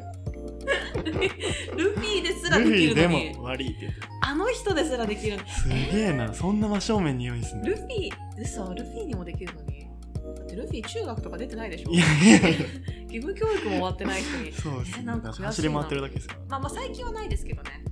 [1.76, 4.00] ルフィですルらできフィでるのにも悪いって言って。
[4.22, 6.34] あの人ですらできるすげえな。
[6.34, 8.10] そんな真正面に言うんですねルフィ
[8.42, 9.77] 嘘ルフィにもできるのに
[10.58, 11.92] ルフィ中学とか出てないでしょ？
[11.92, 12.38] いやいや。
[12.38, 12.50] いや
[13.08, 14.98] 義務教育も終わってない人にそうですね。
[15.02, 17.84] えなんか走り回ってるだけですかまあまあ最近はないですけどね。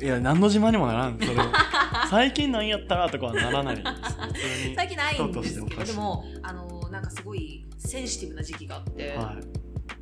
[0.00, 1.18] らいや何の自慢にもならん。
[1.20, 1.52] それは。
[2.08, 3.88] 最近なんやったらとかはならないです。
[3.88, 4.32] 普
[4.64, 4.74] 通に。
[4.74, 9.44] 最近ないんですけどでもあのなんかすごいセンシティブな時期があって、はい。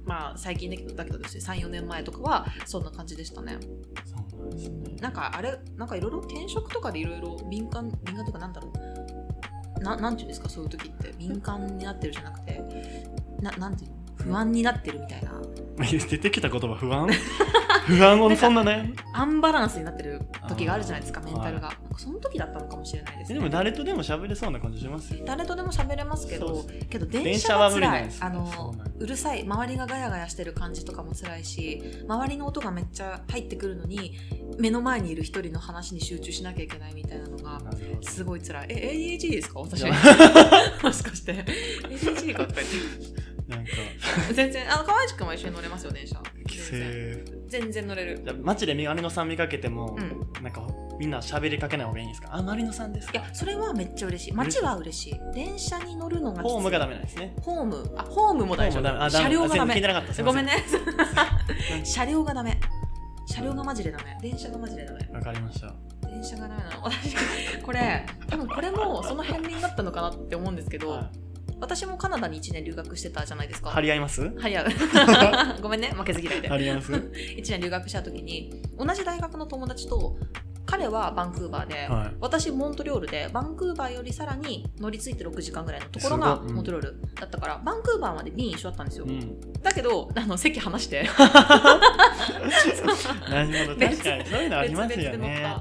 [0.04, 3.58] まあ最近だけどだけどですね34年前とかはそんな感じでしたね。
[4.04, 4.96] そうなんですね。
[5.00, 8.72] なんかあれなんかいろいろ転職とかでいろいろ敏感敏感とかなんだろう
[9.80, 11.12] ななんていうんですかそういう時って。
[11.18, 12.62] 敏感になってるじゃなくて。
[13.40, 13.97] ななんていうの？
[14.24, 15.32] 不安になってるみたいな。
[15.86, 17.08] 出てきた言葉不安？
[17.86, 18.92] 不安をそんなね。
[19.14, 23.38] アンバランスになってる時があるじゃないですかメンタルが、なんかその時だったのかもしれないですね。
[23.38, 25.24] でも誰とでも喋れそうな感じしますよ。
[25.24, 28.18] 誰とでも喋れますけどけど電車はは辛い無理なんです。
[28.18, 29.42] よあのうるさい。
[29.44, 34.18] 周りがガヤガヤしてる感じとかも辛いし周りの音がめっちゃ入ってくるのに
[34.58, 37.60] 目の前にいる一人の話に集中しなきゃいけないみたいなのが
[38.02, 38.66] すごい辛い。
[38.68, 39.60] え ADHD ですか？
[39.60, 39.82] 私。
[39.82, 39.94] いや。
[40.82, 41.44] もしかして。
[41.88, 42.68] ADHD かとか言っ
[43.14, 43.70] てなんか。
[44.34, 46.16] 全然あの川内くんは一緒に乗れますよ電車。
[46.46, 47.24] 規全然。
[47.48, 48.20] 制全然乗れる。
[48.22, 50.42] じゃあ街でマリノさん見かけても、うん。
[50.42, 50.66] なんか
[50.98, 52.28] みんな喋りかけない方がいいんですか？
[52.32, 53.18] あマリノさんですか？
[53.18, 54.32] いやそれはめっちゃ嬉しい。
[54.32, 55.20] 街は嬉しい。
[55.34, 57.34] 電車に乗るのがホームがダメなんですね。
[57.40, 57.94] ホーム。
[57.96, 59.10] あホームも大丈夫。
[59.10, 59.80] 車両がダメ。
[60.24, 60.52] ごめんね。
[61.84, 62.60] 車両がダメ。
[63.26, 64.16] 車両がマジでダメ。
[64.22, 65.08] 電車がマジでダメ。
[65.12, 65.74] わかりました。
[66.08, 66.82] 電車がダメなの。
[66.82, 67.14] 私
[67.62, 71.10] これ多分これもその片鱗だったのかなって思うんですけど、は
[71.60, 73.70] 私もカナダに1年留学してたじゃないですか。
[73.70, 74.22] い張り合います？
[74.36, 74.66] はいや
[75.60, 76.48] ごめんね負けず嫌いで。
[76.48, 76.92] 張り合います？
[76.92, 80.16] は1年留学した時に同じ大学の友達と
[80.66, 82.16] 彼はバンクーバーで、い。
[82.20, 89.40] 私モントリオールでバンクーバーよりさらに乗り継いで6時間ぐらいのところがモントリオールだったから、バンクーバーまで便一緒だったんですよ、うん。
[89.62, 91.08] だけどあの席離して。
[93.30, 95.56] なるほど別確かにそういうのありますよね。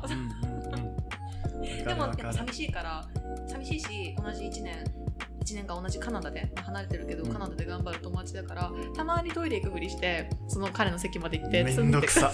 [1.85, 3.07] でもやっぱ寂しいから
[3.47, 4.75] 寂しいし同じ1年
[5.47, 7.31] 1年間同じカナダで離れてるけど、うん。
[7.31, 12.31] カナダで頑張る友達だからたまにトイレ行くふりしてその彼の席まで行ってめツンってんどくさ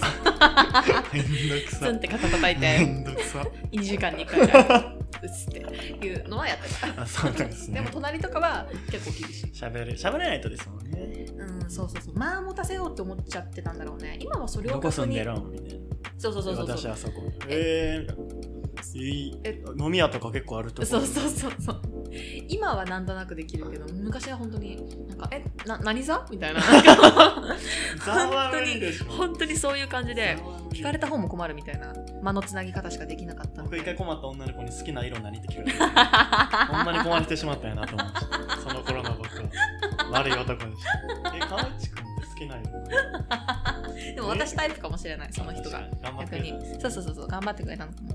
[1.13, 1.78] めんどくさ。
[1.80, 3.45] ツンって肩叩いめてんどくさ。
[3.71, 7.02] 2時間に1回ぐらいうっつっていうのはやってた。
[7.02, 7.76] あそうなんですね。
[7.76, 9.52] でも隣とかは結構厳しい。
[9.52, 11.26] 喋る喋れないとですもんね。
[11.38, 12.15] うんそうそうそう。
[12.15, 14.17] まあ持たせようって思っちゃってたんだろうね。
[14.19, 15.52] 今はそれをどこ住んでにるん？
[15.52, 15.86] みたいな。
[16.17, 16.78] そうそうそうそうそう。
[16.78, 17.32] 私はそこ。
[17.47, 18.08] え
[19.45, 20.86] え飲み屋とか結構あるとこ。
[20.86, 21.82] そうそうそうそう
[22.47, 26.26] 今はなんとなくできるけど昔は本当になんかえな何座？
[26.30, 26.60] みたいな。
[26.60, 27.56] なんか
[28.06, 29.06] ざわ無理でしょ。
[29.06, 30.38] 本当にそういう感じで
[30.71, 35.78] 聞かれた方も困るみたいな間のつなぎ方しかできなかった僕一回困った女の子に好きな色何って聞かれて
[36.73, 39.43] ほんまに困ってしまったんやなと思いましたその頃の僕は。
[40.12, 40.84] 悪い男でし
[41.23, 42.02] たえ川内くんって
[42.33, 45.87] 好きな色 でも私タイプかもしれないその人が。
[46.01, 46.81] 頑張って逆に。
[46.81, 48.09] そうそうそうそう頑張ってくれたのかも。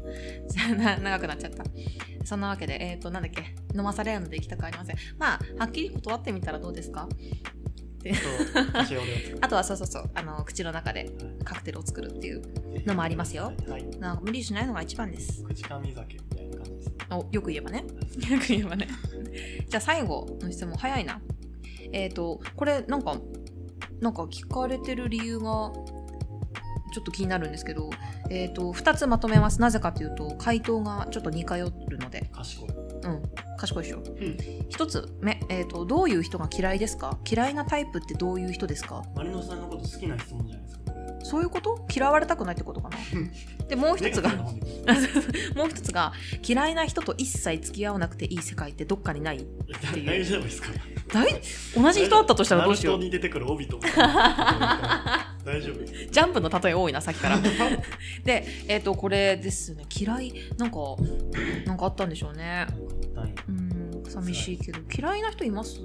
[0.77, 1.65] な 長くなっちゃった。
[2.25, 3.43] そんなわけでえっ、ー、となんだっけ？
[3.77, 4.97] 飲まされるので行きたくありません。
[5.19, 7.09] まあはっきり断ってみたらどうですか？
[9.41, 11.11] あとはそうそうそうあの口の中で
[11.45, 12.43] カクテルを作るっていう
[12.87, 13.53] のもありますよ。
[13.69, 13.85] はい。
[13.99, 15.43] なんか無理しないのが一番です。
[15.45, 17.85] 口かみ酒みたいな感じですおよく言えばね。
[18.31, 18.89] よく言えばね。
[19.69, 21.21] じゃあ最後の質問早いな。
[21.93, 23.17] えっ、ー、とこれなんか
[24.01, 25.73] なんか聞かれてる理由が
[26.93, 27.91] ちょっと気になるんですけど、
[28.31, 29.61] えー、と2つまとめます。
[29.61, 32.31] なぜかというと回答がちょっと似通るので。
[32.33, 32.69] 賢い。
[32.71, 33.23] うん。
[33.59, 34.03] 賢いでしょ、ん。
[34.03, 37.19] 1つ目、えーとどういう人が嫌いですか？
[37.31, 39.03] 嫌いなタイプってどういう人ですか？
[39.15, 40.78] マリノさんのこと好きな質問じゃないですか
[41.29, 41.87] そういうこと？
[41.95, 42.97] 嫌われたくないってことかな？
[43.69, 44.31] でもう一つが。
[45.55, 46.13] もう一つが
[46.47, 49.39] 嫌いな人と一切付き合わなくていい世界ってどっかにない
[49.93, 50.07] ていう。
[50.07, 50.69] 大丈夫ですか？
[51.13, 51.27] 大
[51.75, 52.99] 同じ人だったとしたらどうしよう。
[52.99, 53.89] ナルトに出てくる帯とか。
[55.45, 55.85] 大丈夫。
[55.85, 57.39] ジャンプの例え多いなさっきから。
[58.25, 59.85] でえっ、とこれですね。
[59.95, 60.79] 嫌いなんか
[61.67, 62.67] なんかあったんでしょうね。
[63.15, 63.35] はい。
[63.49, 64.81] うん寂しいけど。
[64.97, 65.81] 嫌いな人います？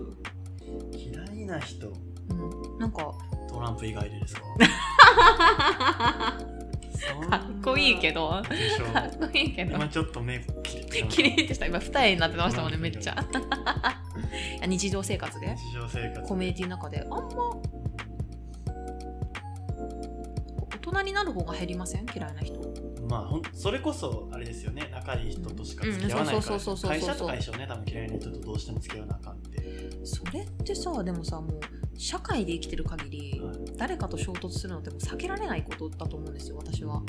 [0.96, 1.90] 嫌いな人。
[2.30, 3.14] うんなんか
[3.54, 4.42] トランプ以外でですか？
[7.30, 8.30] かっこいいけど。
[8.30, 8.50] かっ
[9.20, 9.76] こいいけど。
[9.76, 11.66] 今ちょっと目キリッキリッてした。
[11.66, 13.16] 今二重になってましたもんねめっちゃ。
[14.68, 15.56] 日常生活で？
[15.56, 17.02] 日常生活コミュニティの中で。
[17.02, 17.20] あんま
[20.76, 22.06] 大人になる方が減りません？
[22.14, 22.62] 嫌いな人。
[23.10, 24.90] まあほんそれこそあれですよね。
[24.92, 27.66] 仲いい人としか付き合わないうんから会社とか一緒ね。
[27.68, 29.62] 多分嫌いな人とどうしても付き合わなあかんって。
[30.06, 31.60] それってさでもさもう
[31.98, 33.56] 社会で生きてる限りはい。
[33.78, 37.02] 誰かと衝突するのって避けられないことだと思うんですよ私は。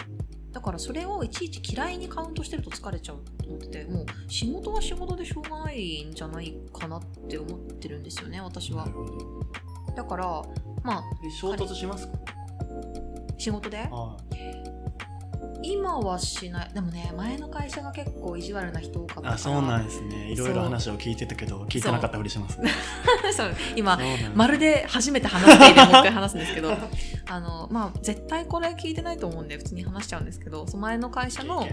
[0.53, 8.87] だからそれをいちいち嫌いにカウントしてると疲れちゃうと思っててもう仕事は仕事でしょうがないんじゃないかなって思ってるんですよね私は。
[9.97, 10.25] だから
[10.85, 12.13] まあえ衝突しますか？
[13.37, 13.79] 仕事で？
[13.91, 14.17] は
[15.65, 16.75] 今はしない。
[16.75, 19.33] でもね前の会社が結構意地悪な人多かったから。
[19.33, 20.33] いあそうなんですね。
[20.33, 22.71] いろいろ話を聞いてたけど聞いてなかったふりしますね。
[23.37, 23.55] そう。
[23.77, 23.99] 今
[24.35, 26.73] まるで初めて話しているもう一回話すんですけど
[27.29, 31.67] あのまあ絶対これ聞いてないと思うんで普通に話しちゃうんですけどその前の会社の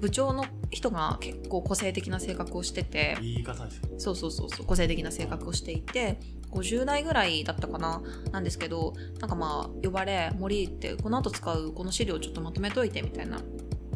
[0.00, 0.44] 部長の
[0.74, 3.16] 人が結構個性的な性格をしてて。
[3.20, 4.66] 言い方ですよそうそうそうそう。
[4.66, 6.18] 個性的な性格をしていて。
[6.50, 8.02] 50代ぐらいだったかな。
[8.30, 13.40] なんですけどなんかまあ呼ばれ「森ってこの後使うこの資料ちょっとまとめといて」みたいな。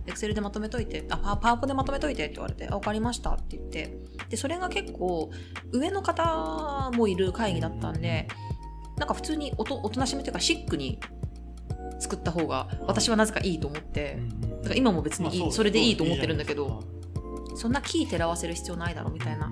[0.06, 3.98] エクセルでまとめといて、あ、パパワポでまとめといてって言われて、あ、わかりましたって言って、
[4.30, 5.30] で、それが結構、
[5.70, 8.26] 上の方もいる会議だったんで、
[8.96, 10.98] なんか普通におとおとなしめというか、シックに
[11.98, 14.18] 作った方が、私はなぜかいいと思って、
[14.62, 16.82] だから今も別にいい、それでいいと思ってるんだけど、
[17.58, 19.50] そんなキー照らわせる必要ないだろみたいな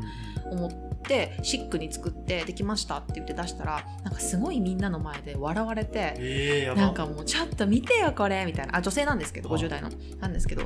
[0.51, 0.71] 思っ
[1.03, 8.77] てシックに作ってできましたって言って出したらなんかすごいみんなの前で笑われてなんかもうちょっと見てよこれみたいな。
[8.77, 10.63] あ女性なんですけどあ50代のなんですけど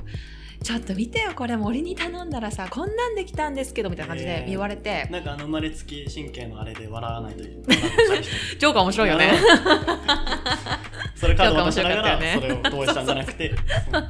[0.62, 8.58] ちょっと見てよこれ森に頼んだらさこんなんできたんですけどみたいな感じで言われてなんかあの生まれつき神経のあれで笑わないという 人。
[8.58, 9.32] ジョーカー面白いよね
[11.20, 12.38] それカード渡しながらね。
[12.40, 13.54] それを同意したんじゃなくて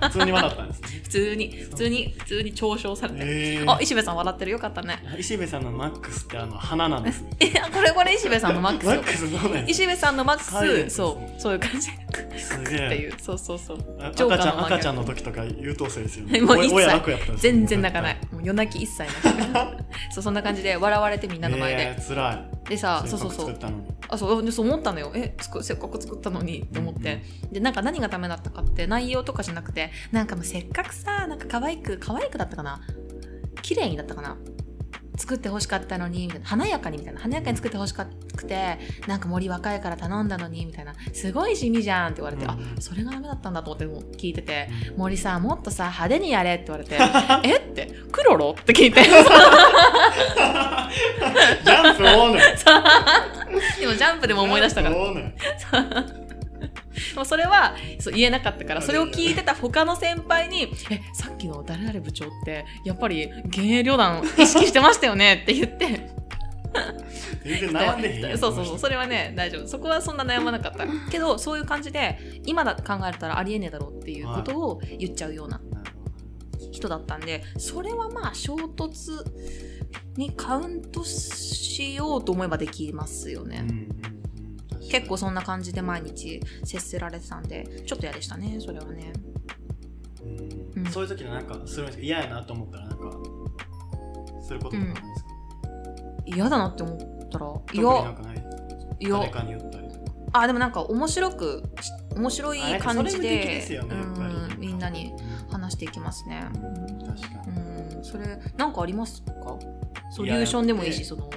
[0.03, 0.89] 普通に笑ったんですね。
[1.03, 4.51] 普通に普通に普通に嘲笑されて、えあ石部さん笑ってる？
[4.53, 5.03] よかったね。
[5.19, 7.31] 石部さんのマックスってあの花なんですね。
[7.41, 8.95] えこれこれ石部さんのマックスよ。
[8.95, 11.91] マックスそうなん石部さんのマックス、サイレンスそうそういう感じ。
[12.39, 13.79] すげっていえうそうそうそう。
[14.01, 16.87] 赤ちゃん赤ちゃんの時とか優等生ですよねもう一切。
[17.37, 18.19] 全然泣かない。
[18.31, 19.11] もう夜泣き一切ない。
[20.13, 23.59] そうそんな感じで笑われてみんなの前で、 えー、つらいでさそうそうそう。
[24.09, 25.11] あそうでそう思ったのよ。
[25.15, 26.63] えつくせっかく作ったのに。
[26.63, 32.81] って思って、でなんか何がダメだったかって内容とかじゃなくてなんかもうせっかくさなんか可愛く可愛くだったかな。
[33.63, 34.39] 綺麗にだったかな
[35.21, 42.51] 作ってほしかったのにみたいな華やかにみたいな華やかに作ってほしかくてなんか森若いから頼んだのにみたいなすごい地味じゃんって言われて、うん。
[42.51, 46.97] あそれがダメだったんだと思って聞いてて森さもっとさ派手にやれって言われて
[47.45, 49.03] えってクロロって聞いて。
[49.03, 52.39] ジャンプオーヌ
[53.83, 54.95] 今ジャンプでも思い出したから
[57.17, 66.21] もそれはそう言えなかったからそれを聞いてた他の先輩に「えさっきの誰々部長ってやっぱり幻影旅団意識してましたよね」 って言って。
[67.43, 69.67] 全然悩んでへん そうそうそうそれはね大丈夫。
[69.67, 70.87] そこはそんな悩まなかった。
[71.11, 75.61] けどそういう感じで今だ考えたらありえねえだろうっていうことを言っちゃうような
[76.71, 79.25] 人だったんでそれはまあ衝突
[80.17, 84.20] にカウントしようと思えばできますよね、うん
[84.91, 89.13] 結構そんな感じで毎日接せられてたんでちょっと嫌でしたねそれはね。
[90.23, 90.27] う
[90.79, 90.83] ん。
[90.83, 90.91] うん。
[90.91, 93.11] そういう時のなんかするんですけど嫌やなと思ったらなんか
[94.43, 95.31] することとかないですか、
[96.27, 96.99] 嫌だなって思っ
[97.31, 98.37] たら特にいやなんかない？
[99.01, 99.89] い誰やかに言ったり。
[100.33, 103.67] あでもなんか面白くし面白い感じで
[104.59, 106.45] みんなにうん話していきますね。
[107.07, 107.97] 確かに。
[107.97, 108.05] うん。
[108.05, 109.59] それなんかありますか？
[110.13, 111.29] ソリューションでもいいしその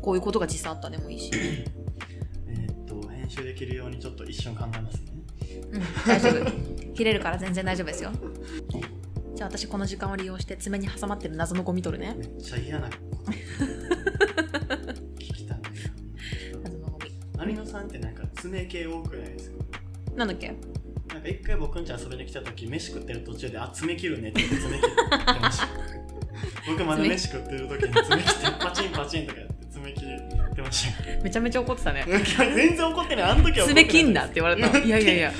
[0.00, 1.30] こういうことが実際あったでもいいし、
[3.26, 5.02] 編集できるようにちょっと一瞬考えますね。
[5.72, 6.94] うん、大丈夫。
[6.94, 8.12] 切れるから全然大丈夫ですよ。
[9.34, 12.14] じゃあ私この時間を利用して爪に挟まってる謎のゴミ取るね。
[12.16, 13.32] めっちゃ嫌なこと
[15.18, 15.58] 聞きたい。
[15.58, 15.64] ね
[16.62, 19.56] 謎のゴミ有野さんってなんか爪系多くないですか？
[20.14, 20.46] なんだっけ？
[21.08, 25.68] なんか一回僕んち遊びに来た時飯食ってる途中で「あ爪切るね」って爪切ってました。
[26.68, 29.55] 僕まだ飯食ってる時に爪切ってパチンパチンとかやって
[30.66, 32.04] ましためちゃめちゃ怒ってたね。
[32.06, 33.24] 全然怒ってない。
[33.30, 34.70] あの時は爪切んなって言われた。
[34.70, 35.32] のいやいやいや。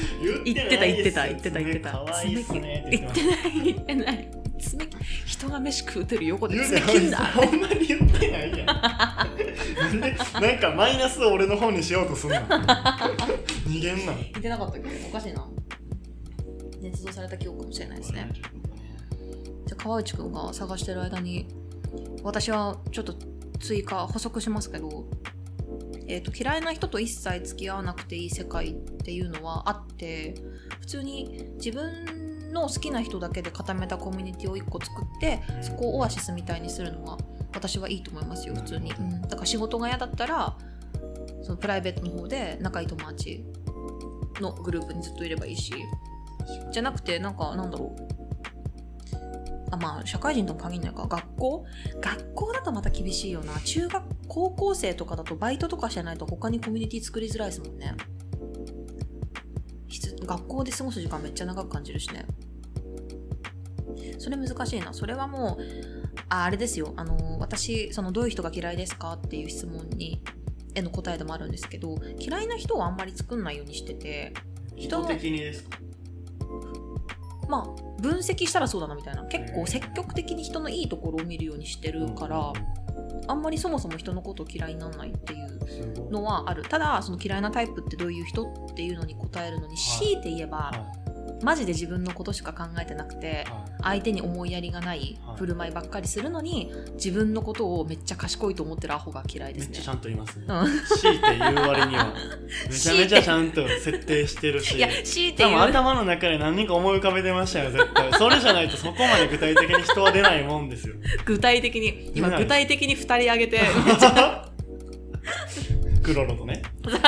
[0.44, 2.14] 言言ってた言ってた言ってた言ってた。
[2.14, 2.84] すね。
[2.86, 4.30] って言っ言ってない言ってない。
[4.58, 8.66] 爪切人が飯食うてる横で言う爪切んなほんまに言ってないやん。
[8.66, 12.36] なんでなんかマイナスを俺の方にしようとすんの？
[12.38, 14.14] 逃げんな。
[14.14, 14.88] 言ってなかったっけ？
[15.08, 15.46] おかしいな。
[16.80, 18.30] 捏造された記憶かもしれないですね。
[19.66, 21.48] じゃあ川内くんが探してる間に
[22.22, 23.14] 私はちょっと
[23.59, 25.07] 追加補足しますけど、
[26.09, 30.35] えー、と嫌いな人と一切付き合わなくていい世界っていうのはあって
[30.81, 37.19] 普通に自分の好きな人だけで固めたコミュニティを1個作ってそこをオアシスみたいにするのが
[37.55, 40.57] 私はいいと思いますよ普通に、うん、だから仕事が嫌だったら
[41.42, 43.45] そのプライベートの方で仲いい友達
[44.40, 45.73] のグループにずっといればいいし。
[46.71, 48.15] じゃなくてなんかなんだろう。
[49.70, 51.07] あまあ社会人とも限らないか。
[51.07, 51.64] 学校？
[52.00, 53.59] 学校だとまた厳しいよな。
[53.61, 57.94] 中学高校生とかだとバイトとかしてないと他にコミュニティ作りづらいですもんね。
[60.24, 62.26] 学校で過ごす時間めっちゃ長く感じるしね。
[64.18, 64.92] それ難しいな。
[64.92, 65.62] それはもう
[66.29, 66.92] ああれですよ。
[66.96, 69.12] あの私そのどういう人が嫌いですか？
[69.12, 70.22] っていう質問に
[70.74, 74.35] への答えでもあるんですけど嫌いな人はあんまり作んないようにしてて
[74.76, 75.79] 意図的にですか？
[77.48, 79.24] まあ分析したらそうだなみたいな。
[79.24, 82.52] 結構積極的に人のいいところを見るようにしてるから
[83.28, 86.62] あんまりそもそも人のことを嫌いにならないっていうのはある。
[86.62, 90.72] ただその嫌いなタイプってどういう人っていうのに答えるのに強いて言えば、は
[91.42, 93.46] マジで自分のことしか考えてなくて
[93.83, 100.46] 相手に思いやりがないはい振る舞いばっかりするのに自分のことをめっちゃ賢いと思ってるアホが嫌いですねめっちゃちゃんと言いますね。
[100.49, 100.66] うん
[100.99, 102.14] 強いて言う割には、
[102.70, 104.77] めちゃめちゃちゃんと設定してるし。
[104.77, 108.12] いや強いて言う頭の中で何人か思い浮かべてましたよ、絶対。
[108.14, 110.94] それじゃないとそこまで具体的に人は出ないもんですよ。
[111.27, 113.61] 具体的に今具体的に2人挙げて
[116.03, 116.62] クロロとね。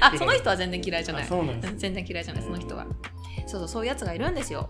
[0.00, 1.74] あその人は全然嫌いじゃないあそうなんです。
[1.78, 2.86] 全然嫌いじゃないその人は
[3.46, 4.68] そうそうそういうやつがいるんですよ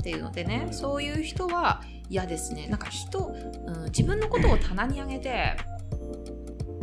[0.00, 3.34] っていうのでね、うんそういう人は嫌ですねなんか人、
[3.66, 5.56] うん、自分のことを棚に上げて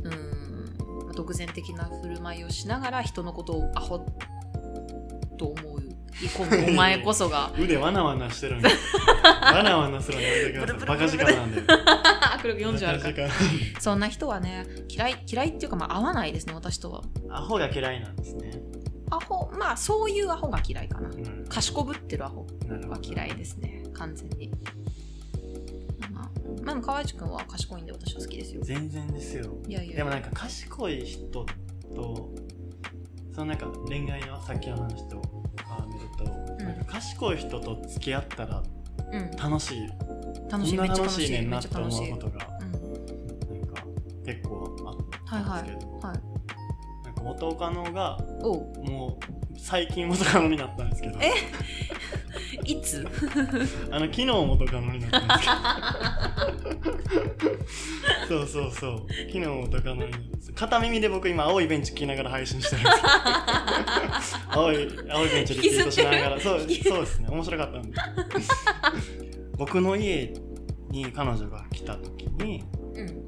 [0.04, 4.00] うん独善的な振る舞いをしながら人のことをアホ
[5.38, 5.80] と思う
[6.68, 8.70] お前こそが 腕わなわなしてるんで。
[9.24, 10.88] わなわなするのやめてください。
[10.88, 11.62] バカ力なんで。
[11.62, 13.30] 握力40あるから
[13.80, 18.52] そんな人はね嫌い嫌いっていうかまあ合わないですね私とはアホが嫌いなんですね。
[19.60, 21.10] まあそういうアホが嫌いかな。
[21.10, 21.46] うん。
[21.50, 22.92] 賢ぶってるアホなるほど。
[22.94, 23.84] は嫌いですね。
[23.94, 24.52] 完全に。
[26.64, 28.62] まあ河内くんは賢いんで私は好きですよ。
[28.64, 29.54] 全然ですよ。
[29.68, 31.46] いやいやでもなんか賢い人と
[33.34, 35.22] そのなんか恋愛のさっきの話と
[35.70, 36.24] あ見ると、
[36.60, 36.66] うん。
[36.66, 38.64] なんか賢い人と付き合ったら
[39.12, 39.32] うん。
[39.32, 39.88] 楽しい。
[40.50, 40.78] 楽しい。
[40.78, 41.22] めっちゃ楽しい。
[41.22, 43.84] 楽しいねんめなって思うん、うことがなんか
[44.26, 44.96] 結構あっ
[45.26, 45.66] たはいはいん。
[45.66, 46.20] ですけど、はい
[47.06, 51.20] なんか元カノがもう最近元カノになったんですけど。
[51.22, 51.32] え？
[52.66, 53.06] いつ？
[53.92, 55.48] あの昨日元カノになったんですけ
[56.80, 56.90] ど。
[58.28, 59.06] そうそうそう。
[59.28, 60.14] 昨日元カノに
[60.56, 66.40] 片耳で僕今青いベンチ聞きながら配信してるんです青い青いベンチリピートしながら。
[66.40, 67.28] そうそうですね。
[67.30, 67.98] 面白かったんで。
[69.58, 70.34] 僕の家
[70.90, 72.64] に彼女が来た時に
[72.96, 73.28] うん。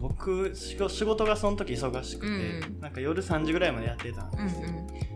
[0.00, 2.80] 僕仕事がその時忙しくて、うん。
[2.80, 4.60] なんか夜3時ぐらいまでやってたんうんです、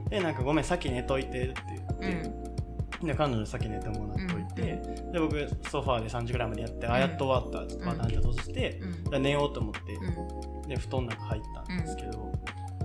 [0.09, 1.61] でなんかごめん先寝といてって
[2.01, 2.07] う。
[2.07, 2.11] ん。
[2.11, 7.69] 言って、で彼女に先寝てもらっといて、うんで僕ソファーで3時ぐらいまでやって、あやっと終わった。
[7.69, 9.05] ちょっとバタンって閉じて、うん。
[9.11, 10.69] で寝ようと思って、うん。
[10.69, 12.33] で布団の中入ったんですけど、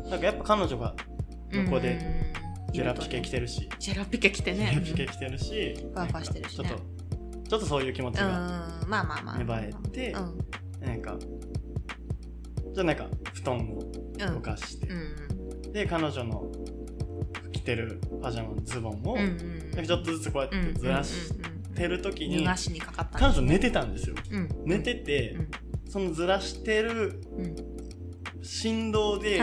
[0.10, 0.96] なんかやっぱ彼女が
[1.52, 1.94] うん横で
[2.68, 2.74] うん。
[2.74, 6.70] ジェラピケ着てるし、ジェラピケ着てジねェラピケ着てるし、ふわふわしてるしね。
[6.70, 6.84] ちょっと
[7.50, 8.28] ちょっとそういう気持ちうん。
[8.28, 8.32] が
[8.88, 9.38] まあまあまあ。
[9.38, 10.86] 芽生えて、うん。
[10.88, 11.18] なんか
[12.74, 14.34] じゃあなんか布団をうん。
[14.36, 15.72] 動かして、うん。
[15.74, 16.61] で彼女の着
[17.62, 19.18] てるパジャマのズボンを、
[19.86, 21.32] ちょっとずつこうやってずらし
[21.76, 22.46] てる時に、
[23.14, 24.16] 彼女寝てたんですよ。
[24.32, 24.50] うん。
[24.66, 25.50] 寝てて、うん。
[25.90, 27.56] そのずらしてるうん。
[28.44, 29.38] 振動で、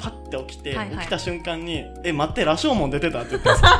[0.00, 3.68] パッて起きて、起きた瞬間に「え待って羅生門出てた」って言ったんですよ。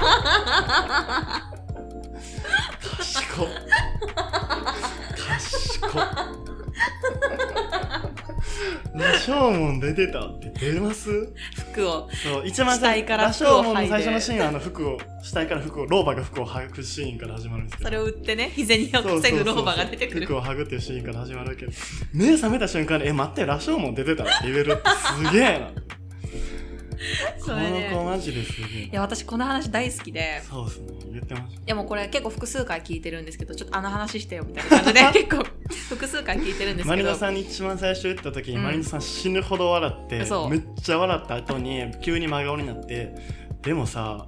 [2.99, 3.49] 賢っ。
[5.27, 6.38] 賢っ
[8.95, 11.11] 羅生門出てたって出ます？
[11.73, 12.09] 服を。
[12.11, 17.89] そう一番最死体から羅生服を門の最初のシーンはあの服を死体から服を老婆が服を剥ぐシーンから始まるんですけど。
[17.89, 20.27] それを売ってね日銭を防ぐ老婆が出てくる。
[20.27, 21.73] 服を剥ぐっていうシーンから始まるけど
[22.13, 24.83] 目覚めた瞬間に「え待って羅生門出てた」って言えるって
[25.29, 25.71] すげえな
[27.39, 30.43] それねこの子マジですげえいや私この話大好きで。
[30.49, 30.99] そうですね。
[31.13, 35.23] 言ってましでもこれ結構複数回聞いてるんですけどちょっとあの話してよみたいな感じで。
[35.25, 35.45] 結構
[35.89, 36.83] 複数回聞いてるんですけど。
[36.83, 38.63] たマリノさんに一番最初言った時に、うん。
[38.65, 40.19] マリノさん死ぬほど笑って
[40.51, 43.15] めっちゃ笑った後に急に真顔になって
[43.63, 44.27] でもさ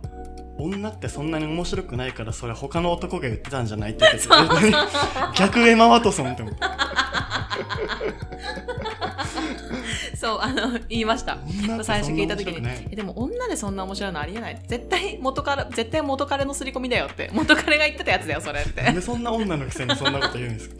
[0.59, 4.77] 女ってそんなに面白くないからそれ他の男が言ってたんじゃないって言ってて。
[5.37, 6.61] 逆エマ・ワトソンって思って
[10.21, 11.39] そうあの言いました。
[11.83, 12.89] 最初聞いた時に面白くない。
[12.91, 14.63] えでも女でそんな面白いのありえない？
[14.69, 17.31] 絶対元から絶対元彼の刷り込みだよって。
[17.33, 18.83] 元彼が言ってたやつだよそれって。
[18.83, 20.75] でそんな女のくせにそんなこと言うんですか？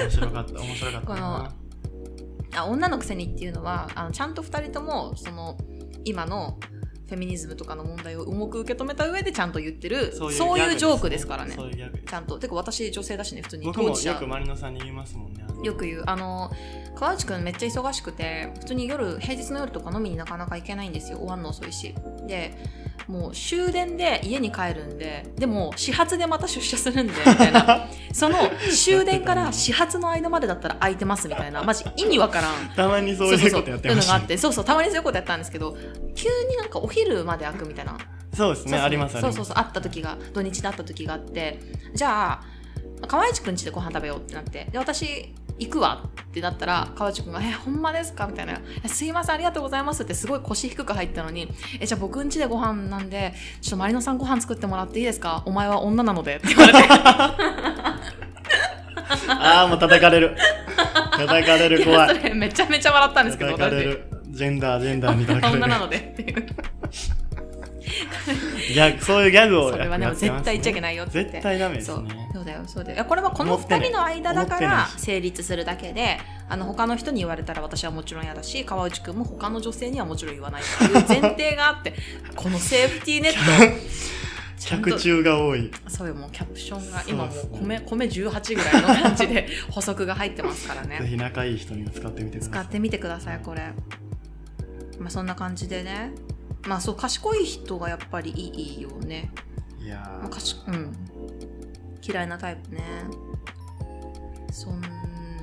[0.00, 1.54] 面白かった面白かったな。
[2.56, 5.56] あ女のくせにっていうのはあのちゃんと2人ともその
[6.04, 6.58] 今の
[7.08, 11.54] フェミニズムとかの問題を重く受け止めた上でちゃんと言ってるそういうジョークですからね。
[11.54, 11.98] そういうギャグ。
[11.98, 12.38] ちゃんと。
[12.38, 13.66] てか私女性だしね普通に。
[13.66, 16.50] 僕もよくマリノさんに言いますもんねよく言うあの
[16.94, 21.18] 川内くんめっちゃ忙しくて普通に夜平日の夜とか飲みになかなか行けないんですよ。
[21.18, 21.94] 終わんの遅いし。
[22.26, 22.56] で
[23.08, 27.86] もう終電で家に帰るんででも始発でまた出社するんでみたいな。
[28.12, 28.38] その
[28.72, 31.62] 終電から始発の間までだったら空いてますみたいな。
[31.62, 32.70] マジ意味わからん。
[32.74, 34.26] たまにそういうことやってましたね。
[34.28, 34.52] そうそう。
[34.54, 35.76] そうたまにそういうことやったんですけど
[36.14, 37.96] 急になんかお昼まで開くみたいな。
[38.34, 38.70] そうですね。
[38.70, 38.86] そうそう。
[38.86, 39.54] ありますそうそうそう。
[39.54, 41.60] 会った時が土日で会った時があって。
[41.94, 42.40] じゃ
[43.02, 44.66] あ河内くん家でご飯食べようってなって。
[44.72, 48.60] で私行くわってなったら河内くんが「えほんまですか?」みたいな。
[48.84, 51.48] え「すいませんありがとうございます」ってすごい腰低く入ったのに
[51.80, 53.32] 「えじゃあ僕ん家でご飯なんで
[53.62, 55.42] ちょっとマリノさんご飯作ってもらっていいですか？
[55.46, 56.78] お前は女なので」って言われて。
[59.28, 60.36] ああもう叩かれる。
[61.12, 62.34] 叩かれる怖い。
[62.34, 64.10] めちゃめちゃ笑ったんですけど叩かれる。
[64.28, 65.58] ジェンダージェンダーに叩かれる。
[65.64, 66.46] 女なのでっていう
[68.68, 72.02] ギャグそういうギャグを それはねやってます絶対言っちゃいけないよって絶対ダメですそう。
[72.02, 72.96] ねそうだよそうだよ。
[72.96, 73.88] いやこれはこの思ってない。
[73.88, 76.18] 2人の間だから成立するだけで
[76.48, 81.94] あの他の人に言われたら私はもちろん嫌だし川内くんも他の女性にはもちろん言わないっていう前提があって
[82.36, 84.06] このセーフティーネット。
[84.58, 85.70] 客中が多い。
[85.86, 92.52] そうよもうキャプションが今もそう米米18ぐらいの感じで補足が入ってますからぜねひ仲いい人にも使ってみてください。
[92.52, 93.62] 使ってみてくださいこれ。
[94.98, 96.10] まあそんな感じでね
[96.66, 99.30] まあそう賢い人がやっぱりいいよね。
[99.80, 100.92] いやまあ、かしうん。
[102.02, 102.82] 嫌いなタイプね。
[104.50, 104.82] そん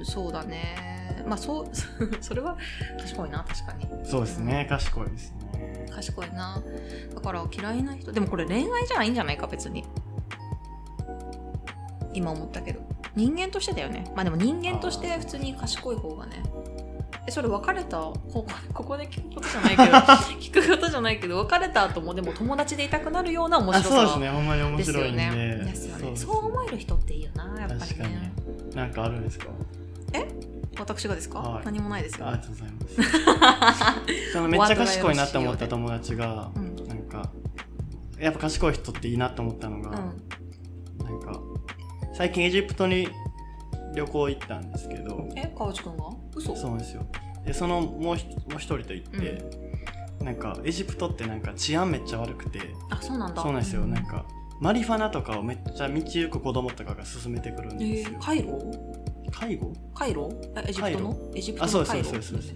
[0.04, 1.24] そうだね。
[1.26, 1.70] まあそう
[2.20, 2.58] それは
[3.00, 3.86] 賢いな確かに。
[3.86, 5.86] ーそうですね賢いですね。
[5.94, 6.62] 賢いな。
[7.16, 9.86] だから嫌いな人でもこれ恋愛じゃないんじゃないか別に。
[12.14, 12.82] 今思ったけど。
[13.16, 14.12] 人間としてだよね。
[14.16, 16.44] まあでも人間として普通に賢い方がね
[17.28, 17.98] えそれ別れた？
[17.98, 19.98] ここここで聞くことじゃないけど
[20.40, 25.58] 聞くことじゃないけど別れた後もでも友達でいたくなるような面あ白さそうですねほんまに面白いんでね。
[25.66, 26.12] ですよね。
[26.16, 28.34] そう思える人っていいよな、やっぱり確かね。
[28.70, 29.48] になんかあるんですか？
[30.80, 32.28] 私がですか、はい何もないですよ。
[32.28, 36.76] ありがとうございます そのめっちゃ賢いなって思った友達がうん。
[36.88, 37.30] なんか
[38.20, 41.06] やっぱ賢い人っていいなって思ったのが、うん。
[41.06, 41.40] なんか
[42.16, 43.08] 最近エジプトに
[43.96, 46.06] 旅行行ったんですけどえ、川内くんが？
[46.36, 46.56] 嘘？
[46.56, 47.06] そうですよ。
[47.46, 49.44] でそのもうひもう一人と行って、
[50.24, 52.60] なんかエジプトってなんか治安めっちゃ悪くて
[52.90, 53.42] あ、そうなんだ。
[53.42, 54.26] そうなんですよ、なんか
[54.62, 58.60] マリファナとかをめっちゃ道行く子供とかが勧めてくるんえですよ、ー、カイロ？
[59.32, 60.32] 介護カイロ？
[60.56, 61.32] えエジプトの？
[61.36, 62.54] エジプトあそうですそうですそうです。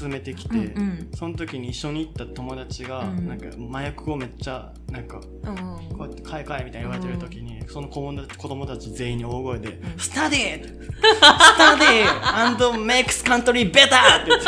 [0.00, 1.10] 勧めてきて、うんうん。
[1.14, 3.28] その時に一緒に行った友達が、うん。
[3.28, 5.56] なんか麻薬をめっちゃなんかうんうん。
[5.56, 13.86] こうやって買い買えみたいに言われてる時に、その子供たち子供たち全員に大声でん「Study study and makes country better!」
[14.22, 14.46] って言って。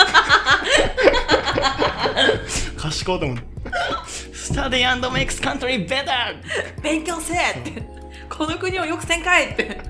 [2.76, 3.44] 賢いと思って
[4.32, 6.36] 「Study and makes country better!」
[6.82, 7.58] 勉強せえ！
[7.58, 7.82] って。
[8.28, 9.80] この国をよくせんかいって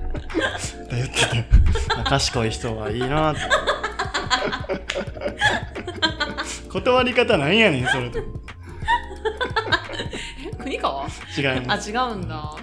[0.89, 1.45] 言ってて。
[2.05, 3.41] 賢い人はいいなって。
[6.69, 8.19] 断り方なんやねんそれと。
[8.19, 8.23] え
[10.55, 11.07] 国川違
[11.57, 11.89] います。
[11.89, 12.55] あ違うんだ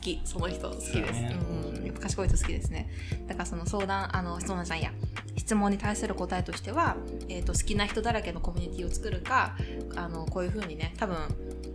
[0.00, 0.20] き。
[0.24, 1.38] その人好きです、ね。
[1.76, 2.90] うん、やっぱ賢い人好きですね。
[3.26, 4.92] だからその相談あの相談じゃんや
[5.36, 6.96] 質問に対する答えとしては、
[7.28, 9.56] えー、と好きな人だらけのコミュニティを作るか
[9.96, 11.16] あのこういうふうにね多分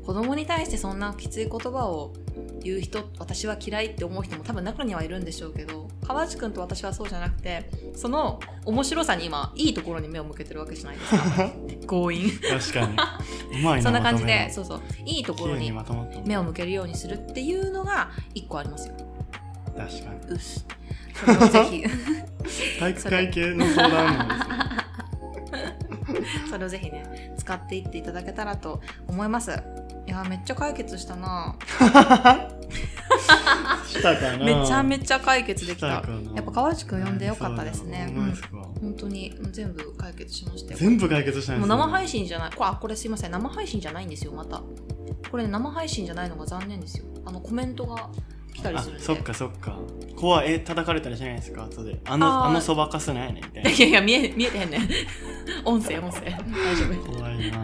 [0.06, 2.14] 子供に対してそんなきつい言葉を
[2.62, 11.52] 言う人私は嫌いって思う人も多分中にはいるんでしょうけど川内くんと私はそうじゃなくてその面白さに今いいところに目を向けてるわけじゃないですか。
[11.88, 12.32] 強引。
[12.40, 12.96] 確かに。
[13.60, 14.82] うまいなそんな感じでそうそう。
[15.06, 15.72] いいところに
[16.26, 18.96] 目を向けるようにするっていうのが一個ありますよ。
[19.78, 20.20] 確かに。
[20.30, 20.66] うっす。
[21.14, 21.84] それをぜひ、
[22.80, 24.64] 体育会系の相談なんですね
[26.50, 29.52] それをぜひね、使っていっていただけたらと思います。
[30.08, 31.56] いや、めっちゃ解決したな。
[33.88, 35.78] したかなめちゃめちゃ解決でき。
[35.78, 38.06] したやっぱ川内くん呼んでよかったですね。
[38.06, 38.36] ん
[38.82, 40.80] 本当に全部解決しましたよ。
[40.80, 42.52] 全部解決したんですもう生配信じゃない。
[42.52, 43.32] これ、あ、これすいません。
[43.32, 44.62] 生配信じゃないんですよ、また。
[45.32, 47.06] これ、ね、生配信じゃないのが残念ですよ。
[47.26, 48.10] あの、コメントが
[48.54, 49.00] 来たりあする。
[49.00, 49.78] そっかそっか
[50.16, 51.64] 怖いえ叩かれたりしないですか？
[51.66, 54.82] 後であのあのそばかすなんやねんみたいないやいや、見え、見えてへんねん。
[55.66, 56.22] 音声、音声。
[56.22, 57.14] 大丈夫。
[57.14, 57.64] 怖いな。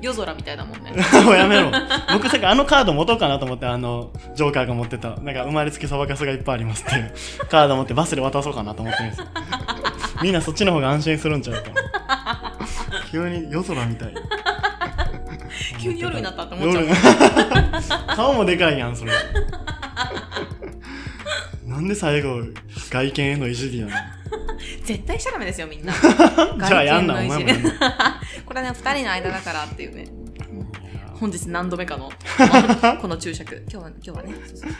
[0.00, 0.92] 夜空みたいだもんね。
[1.24, 1.70] もうやめろ。
[2.12, 5.16] 僕さっきあのカード持とうかなと思ってあのジョーカーが持ってた。
[5.16, 7.12] なんか生まれつきそばかすがいっぱいありますっていう。
[7.50, 9.20] カード持ってバスで渡そうかなと思ってるんです。
[9.20, 9.26] よ
[10.22, 11.70] みんなそっちの方が安心するんちゃうか。
[11.70, 12.52] な
[13.10, 14.14] 急に夜空みたい。
[15.80, 16.84] 急に夜になったって思っちゃう。
[16.84, 18.16] 夜。
[18.16, 19.12] 顔もでかいやんそれ。
[21.66, 22.40] なんで最後
[22.90, 23.92] 外見へのいじりなの
[24.84, 25.92] 絶対しちゃダメですよ、みんな。
[26.66, 27.34] じゃあやんなお前も
[28.46, 30.08] これはね、二人の間だからっていうね。
[31.20, 32.10] 本日何度目かの、
[33.00, 33.56] この注釈。
[33.70, 34.70] 今日は、今日はね、そうそう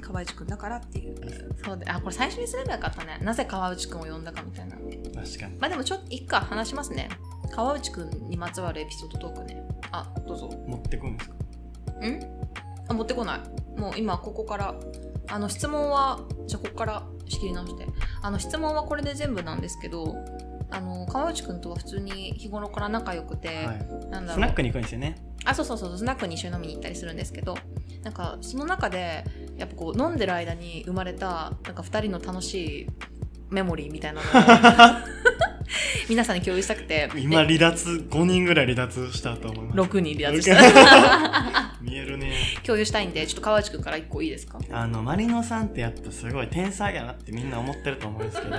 [0.00, 1.16] 川内くんだからっていう。
[1.64, 3.18] そうで、あ、これ最初にすればよかったね。
[3.22, 4.76] なぜ川内くんを呼んだかみたいな。
[4.76, 7.08] 確かにまあでもちょっと、いっか、話しますね。
[7.50, 9.62] 川内くんにまつわるエピソードトークね
[9.92, 11.34] あどうぞ持ってくんですか？
[12.06, 12.20] ん？
[12.88, 13.36] あ持ってこな
[13.76, 14.74] いもう今ここから
[15.28, 17.86] あの質問はじゃあここから仕切り直して。
[18.22, 20.16] あの質問はこれで全部なんですけど
[20.70, 24.10] あの川内くんとは普通に日頃から仲良くて、はい。
[24.10, 24.34] なんだろう。
[24.34, 25.16] スナックに行くんですよね。
[25.46, 27.56] あそうそうそうスナックに一緒に飲みに行ったりするんですけど
[28.02, 29.24] なんかその中で
[29.56, 32.86] やっぱこう飲んでる間に生まれたなんか2人の楽しい
[33.50, 34.32] メモリーみたいなのを
[36.08, 37.08] 皆さんに共有したくて。
[37.16, 39.78] 今離脱5人ぐらい離脱したと思います。
[39.78, 41.76] 6人離脱した。
[41.82, 42.32] 見えるね。
[42.64, 44.58] 共有したいんでちょっと川内くんから1個いいですか？
[44.72, 48.56] あのマリノさんってやっぱすごい天才やなってみんな思ってると思うんですけど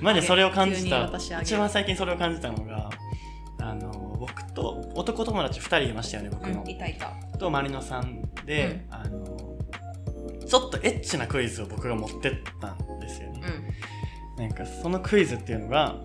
[0.00, 1.10] マジでそれを感じた
[1.42, 2.90] 一番最近それを感じたのが
[3.60, 7.10] あの僕と男友達2人いましたよね僕の、うんいたいた。
[7.38, 9.58] とマリノさんで、あの
[10.46, 13.42] ちょっとエッチなクイズを僕が持ってったんですよね、
[14.38, 15.96] うなんかそのクイズっていうのが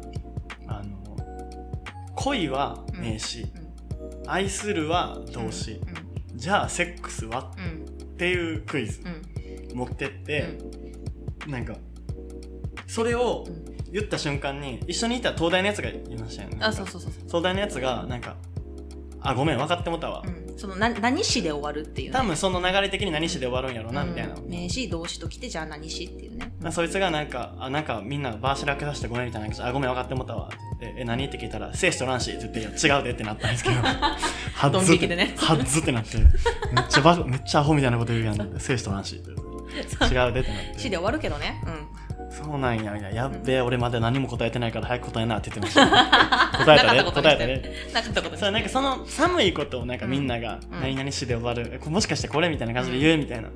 [2.24, 3.51] 恋は名詞、ん。
[4.28, 5.82] 愛するは動詞、
[6.32, 6.38] うん。
[6.38, 9.01] じゃあセックスはうんっていうクイズ。
[9.03, 9.78] うん。
[9.78, 10.57] 持ってって、
[11.47, 11.76] なんか
[12.88, 13.72] それをうん。
[13.91, 16.57] 言った瞬間に一緒にいた東大のやつがいましたよね。
[16.61, 17.24] あそうそうそうそう。
[17.28, 18.38] 東大のやつがなんか
[19.24, 20.57] あごめん分かってもたわ、うん。
[20.57, 22.17] そのな何詞で終わるっていうね。
[22.17, 26.53] 多分その流れ的に何詞で終わるんやろうな、みたいな、うん名詞動詞ときてじゃあ何詞っていうね。
[26.59, 30.47] まあそいつがなんか、あ、なんかみんなバーシラけさせてごめんみたいな感じであ、ごめん分かってもったわ。
[30.47, 35.34] って言って、え、何って聞いたら、精子と卵子って言って、違うでってなったんですけど、は ドン引きでね。
[35.38, 36.28] はっずってなって、めっ
[36.89, 39.30] ちゃバカめっちゃアホみたいなこと言うやんって、精子と卵子って。
[39.30, 40.15] 言って。
[40.15, 40.80] 違うでってなって。
[40.80, 41.61] 詞で終わるけどね。
[41.65, 43.18] うんそうなんや、みたいな。
[43.18, 45.86] やっべえ、俺まだ何も答えてないから早く答えなって言ってました。
[46.64, 47.36] 答えたで、なかったことにして。
[47.36, 47.76] 答えたで。
[47.94, 50.82] なかったことにそうなんかその寒いことをなんかみんながうん。
[50.82, 53.50] 何々しで終わる、えもしかしてこれみたいな感じで言うみたいな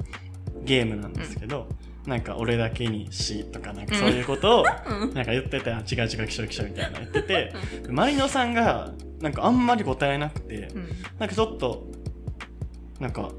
[0.64, 1.68] ゲームなんですけど、
[2.06, 5.14] なんか俺だけにしとかなんかそういうことをうん。
[5.14, 7.54] なんか言ってて、あ違う違う、きしょきしょみたいな言ってて、
[7.90, 10.90] マリノさんがなんかあんまり答えなくて、うん。
[11.18, 11.88] なんかちょっと、
[13.00, 13.32] なんか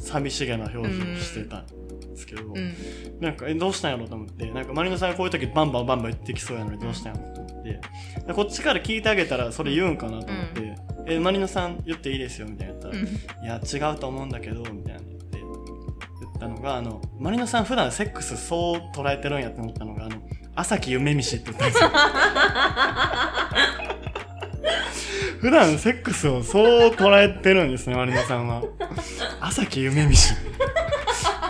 [0.00, 1.58] 寂しげな表情をしてた。
[1.58, 1.64] ん
[2.12, 2.74] ですけど、うん
[3.20, 7.80] なんか、え、どうしたんやろうと思って、なんか、マリノさんがこういう時バンバンバンバン言ってきそうやのにどうしたんやろうと思って、
[8.26, 10.74] でこっちから聞いてあげたらそれ言うんかなと思って、
[11.06, 13.08] え、マリノさん言っていいですよみたいな言ったら、うんい
[13.80, 15.48] や、違うと思うんだけど、みたいな言って、言
[16.28, 20.16] ったのが、あの、マリノさん普段セックスそう捉えてるんやって思ったのが、あの、
[20.54, 21.90] 朝木夢見しって言ったんですよ。
[25.40, 28.62] 普段セックスをそう捉えてるんですね、マリノさんは。
[29.40, 30.34] 朝木夢見し。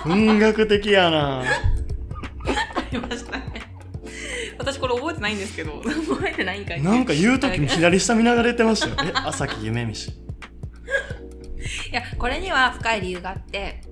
[0.05, 1.45] 文学的やな あ
[2.91, 3.45] りましたね
[4.59, 9.11] 私これ覚えてないんですけど 覚えてないんかいなんか言う時に 左下見ながら言ってましたよ。
[9.11, 10.09] え、朝木夢見し。
[10.09, 13.83] いやこれには深い理由があって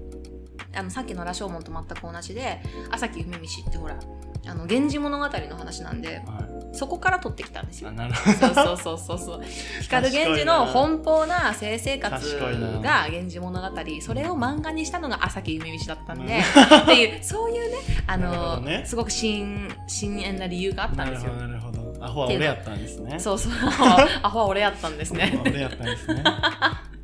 [0.75, 3.99] あのさっきの羅生門と全く同じで朝木夢見しってほら
[4.47, 7.85] あの源氏物語の話なんではそこから取ってきたんですい。
[7.85, 7.93] よ。
[7.95, 9.43] そうそうそうそう
[9.83, 12.39] 光源氏の奔放な性生活
[12.83, 13.69] が「源氏物語」
[14.01, 21.81] それを漫画にしたのが朝木夢見しだったんで、うんっていうそういうねあのどねすごく深深遠な理由があったんですよなるほど。
[22.03, 23.19] アホは俺やったんですね。
[23.19, 23.53] そうそう
[24.23, 26.25] アホは俺やったんですね俺やったんですね。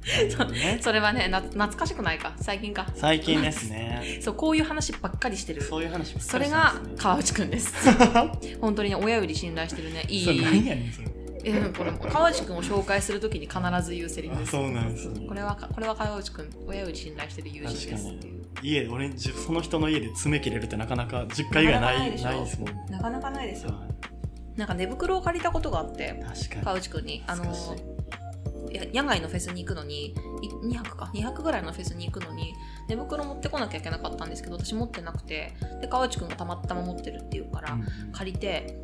[0.07, 2.35] ねそれはねな懐かしくないか。
[2.41, 2.87] 最近か。
[2.95, 4.19] 最近ですね。
[4.23, 5.63] そうこういう話ばっかりしてる。
[5.63, 7.75] そういう話それが川内くんです。
[8.61, 10.05] 本当にね親より信頼してるね。
[10.09, 11.09] いそれい何やねん、それ。
[11.45, 14.49] えうんこれ川内くんを紹介するときに必ず言うセリフです。
[14.49, 15.27] あそうなんですね。
[15.27, 18.37] これはこれは川内くん親より信頼してる友人確かですに。
[18.63, 22.69] 家、俺、じその人の家で爪切れるってなかなか実家以外ない、ないですもん。
[22.69, 22.87] ね。
[22.91, 23.71] なかなかないですよ。
[23.71, 23.87] は
[24.57, 26.21] なんか寝袋を借りたことがあって。
[26.65, 27.23] 川内くんに。
[27.27, 27.45] あの
[28.93, 30.15] 野外のフェスに行くのにい
[30.49, 31.11] 2泊か。
[31.15, 32.55] 2泊ぐらいのフェスに行くのに
[32.89, 38.79] 寝袋持ってこなきゃいけなかったんですけど私持ってなくてで川内くんがたまたま持ってるっていうから、うん借りて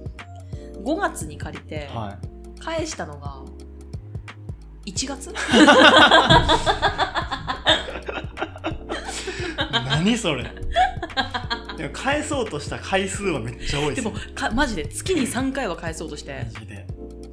[0.84, 2.18] 5月に借りて、は
[2.56, 2.60] い。
[2.60, 3.40] 返したのが
[4.86, 5.32] 1月？
[9.70, 10.44] 何それ。
[11.76, 16.44] でも返そうとした回数はめっちゃ多いでですもよかマジで月に3回は返そうとして。
[16.44, 16.86] マジで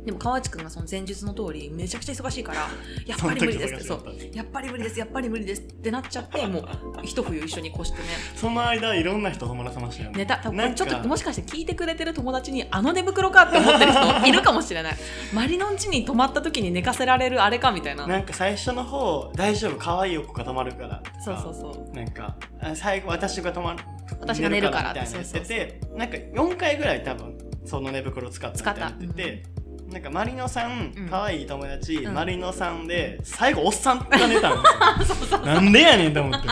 [0.06, 2.68] でも川内くんがその前述の通りめちゃくちゃ忙しいから
[3.06, 3.74] やっぱり無理です。
[3.74, 4.04] ってそう。
[4.34, 5.00] やっぱり無理です。
[5.00, 5.62] やっぱり無理です。
[5.62, 6.68] ってなっちゃってもう
[7.04, 8.06] 一冬一緒に越してね。
[8.36, 10.20] その間いろんな人泊まらせましたよね。
[10.20, 10.38] ネタ。
[10.38, 14.98] 多分ちょっともしかして聞いてくれてる友達にあの寝袋かって思ってる人 いるかもしれない。
[15.34, 18.08] マリノン家に泊まった時に寝かせられるあれかみたいな。
[18.08, 21.04] なんか最初の方大丈夫可愛い子が泊まるから。
[21.24, 21.96] そうそうそう。
[21.96, 23.84] なんかあ最後私が泊まる
[24.22, 29.44] 私が寝るからみたいな言っててなんか4回ぐらい多分その寝袋使ったみたいな言ってて、
[29.92, 31.08] なんかマリノさんうん。
[31.10, 32.14] 可愛い友達、うん。
[32.14, 36.48] マリノさんで最後おっさんが寝たんですよなんでやねんと思って。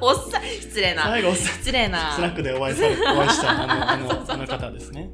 [0.00, 1.02] おっさん失礼な。
[1.04, 2.12] 最後おっさん失礼な。
[2.14, 5.10] スナックでお会いされお会いしたあのあの あの方ですね。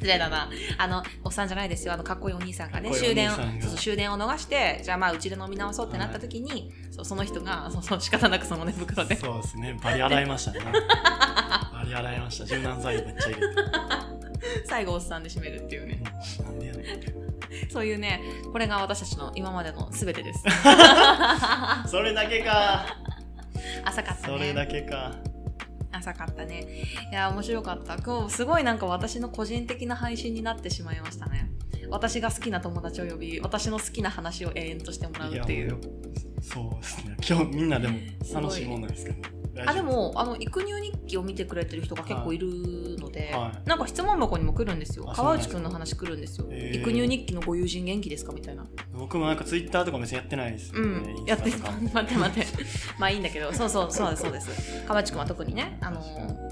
[0.00, 0.48] 失礼だな。
[0.78, 1.92] あの、おっさんじゃないですよ。
[1.92, 3.42] あの、かっこいいお兄さんがね、終電そ
[3.74, 9.78] う終電を逃して、じゃあまあ、うちで飲み直そうってなった時に、そうその人が、そうそう、仕方なくそのね、袋で、そうですね。
[9.82, 10.60] バリ洗いましたね。
[10.72, 12.46] バリ洗いました。
[12.46, 13.44] 柔軟剤めっちゃ入れて、
[14.66, 16.02] 最後おっさんで締めるっていうね。
[16.38, 18.20] うんなんでやねんそういうね、
[18.52, 20.44] これが私たちの今までの全てです。
[21.90, 22.96] それだけか
[23.84, 24.38] 浅かったね。
[24.38, 25.16] それだけか
[25.90, 26.64] 浅かったね。
[27.10, 27.98] いや、面白かった。
[27.98, 31.50] 今日すごいなんか私の個人的な配信になってしまいましたね。
[31.88, 35.74] 私が好きな友達を呼び、私の好きな話を永遠としてもらうっていう。
[35.74, 35.80] も
[36.42, 37.98] そうですね今日みんなでも
[38.32, 42.48] 楽しいもんなんですけどあでもあの育乳日記を見てくれてる人が結構いる
[42.98, 43.68] ので、はい。
[43.68, 45.04] なんか質問箱にも来るんですよ。
[45.14, 46.80] 川内くんの話来るんですよ、へー。
[46.80, 48.32] 育乳日記のご友人元気ですか？
[48.32, 48.64] みたいな。
[48.94, 51.24] 僕もなんかツイッターとか別にやってないですようね、ん。
[51.24, 51.50] やって
[51.92, 52.46] 待って待って。
[52.98, 53.52] まあいいんだけど。
[53.52, 54.84] そうそうそうですそうです。
[54.86, 56.00] 川内くんは特にねあの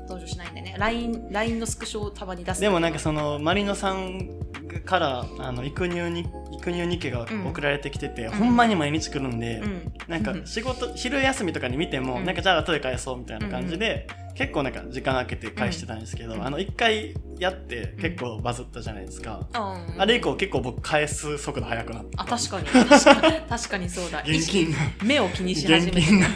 [0.08, 0.74] 登場しないんでね。
[0.78, 2.60] LINE, LINE のスクショをたまに出す。
[2.60, 4.30] でもなんかそのマリノさん
[4.68, 8.30] からあの育乳に育乳日記が送られてきてて、ん。
[8.30, 9.92] ほんまに毎日来るんで、うん。
[10.08, 12.24] なんか 仕事昼休みとかに見ても、うん。
[12.24, 16.46] なんかじゃあ後で返そうみたいな感じで、結構なんか時間空けて返してたんですけど、うん。
[16.46, 19.58] あの一回やって結構バズったじゃないですか、う
[19.96, 20.00] ん。
[20.00, 22.66] あれ以降結構僕返す速度速くなってあ確かに。
[22.66, 23.40] 確かに。
[23.48, 24.22] 確かにそうだ。
[24.26, 26.26] 現金な目を気にし始めて現金な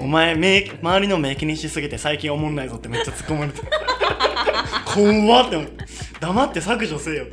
[0.00, 3.60] お前目周りの目気にしすぎて最近おもんないぞってめっちゃ突っ込まれて。
[4.94, 5.84] 怖って思って
[6.20, 7.26] 黙って削除せよ。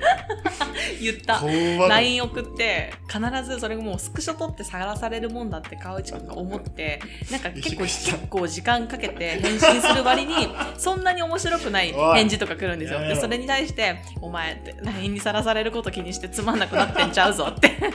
[1.02, 1.42] 言った。
[1.88, 7.00] LINE 送って必ずそれがもうスクショ取って探されるもんだって川内くんが思って
[7.32, 10.34] なんか結構結構時間かけて返信する割に
[10.78, 13.00] そんなに面白くない返事とか来るんですよ。
[13.00, 17.72] でそれに対して「お前」って LINE にさらされること気にしてつまんなくなってんちゃうぞって。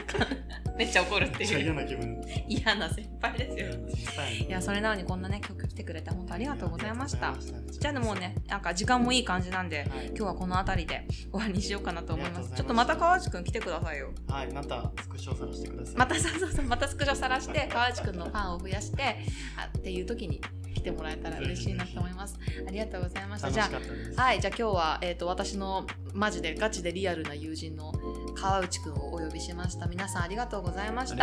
[0.81, 1.63] めっちゃ怒るっていう。
[1.63, 2.21] 嫌な気分。
[2.47, 4.25] 嫌な先輩ですよ。
[4.31, 7.35] いいやそれなのにこんなね曲来てくれて本当ありがとうございました。
[7.39, 10.07] じじゃあでもうねなんか時間もいい感じなんではい。
[10.07, 12.51] 今日はこの辺りで終わりにしようかなと思います。
[12.55, 19.17] ちょっとまたた川内くん来てくださいよはいまたスクショさらしてくださいまたそうそうそうまたスクショさらして川内くんのファンを増やして
[19.57, 20.41] あっていう時に
[20.73, 22.39] 来てもらえたら嬉しいなと思います。
[22.67, 23.51] ありがとうございました。
[23.51, 23.69] じゃ
[24.17, 27.93] あ、はい、じゃあ今日は、えっ、ー、と、私のマジでガチでリアルな友人の
[28.35, 29.85] 川内くんをお呼びしました。
[29.87, 31.15] 皆さんありがとうございました。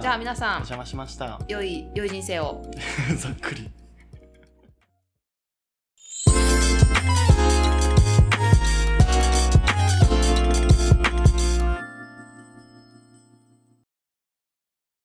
[0.00, 1.38] じゃあ皆さん、お邪魔しました。
[1.48, 2.64] 良い、良い人生を。
[3.18, 3.70] ざっくり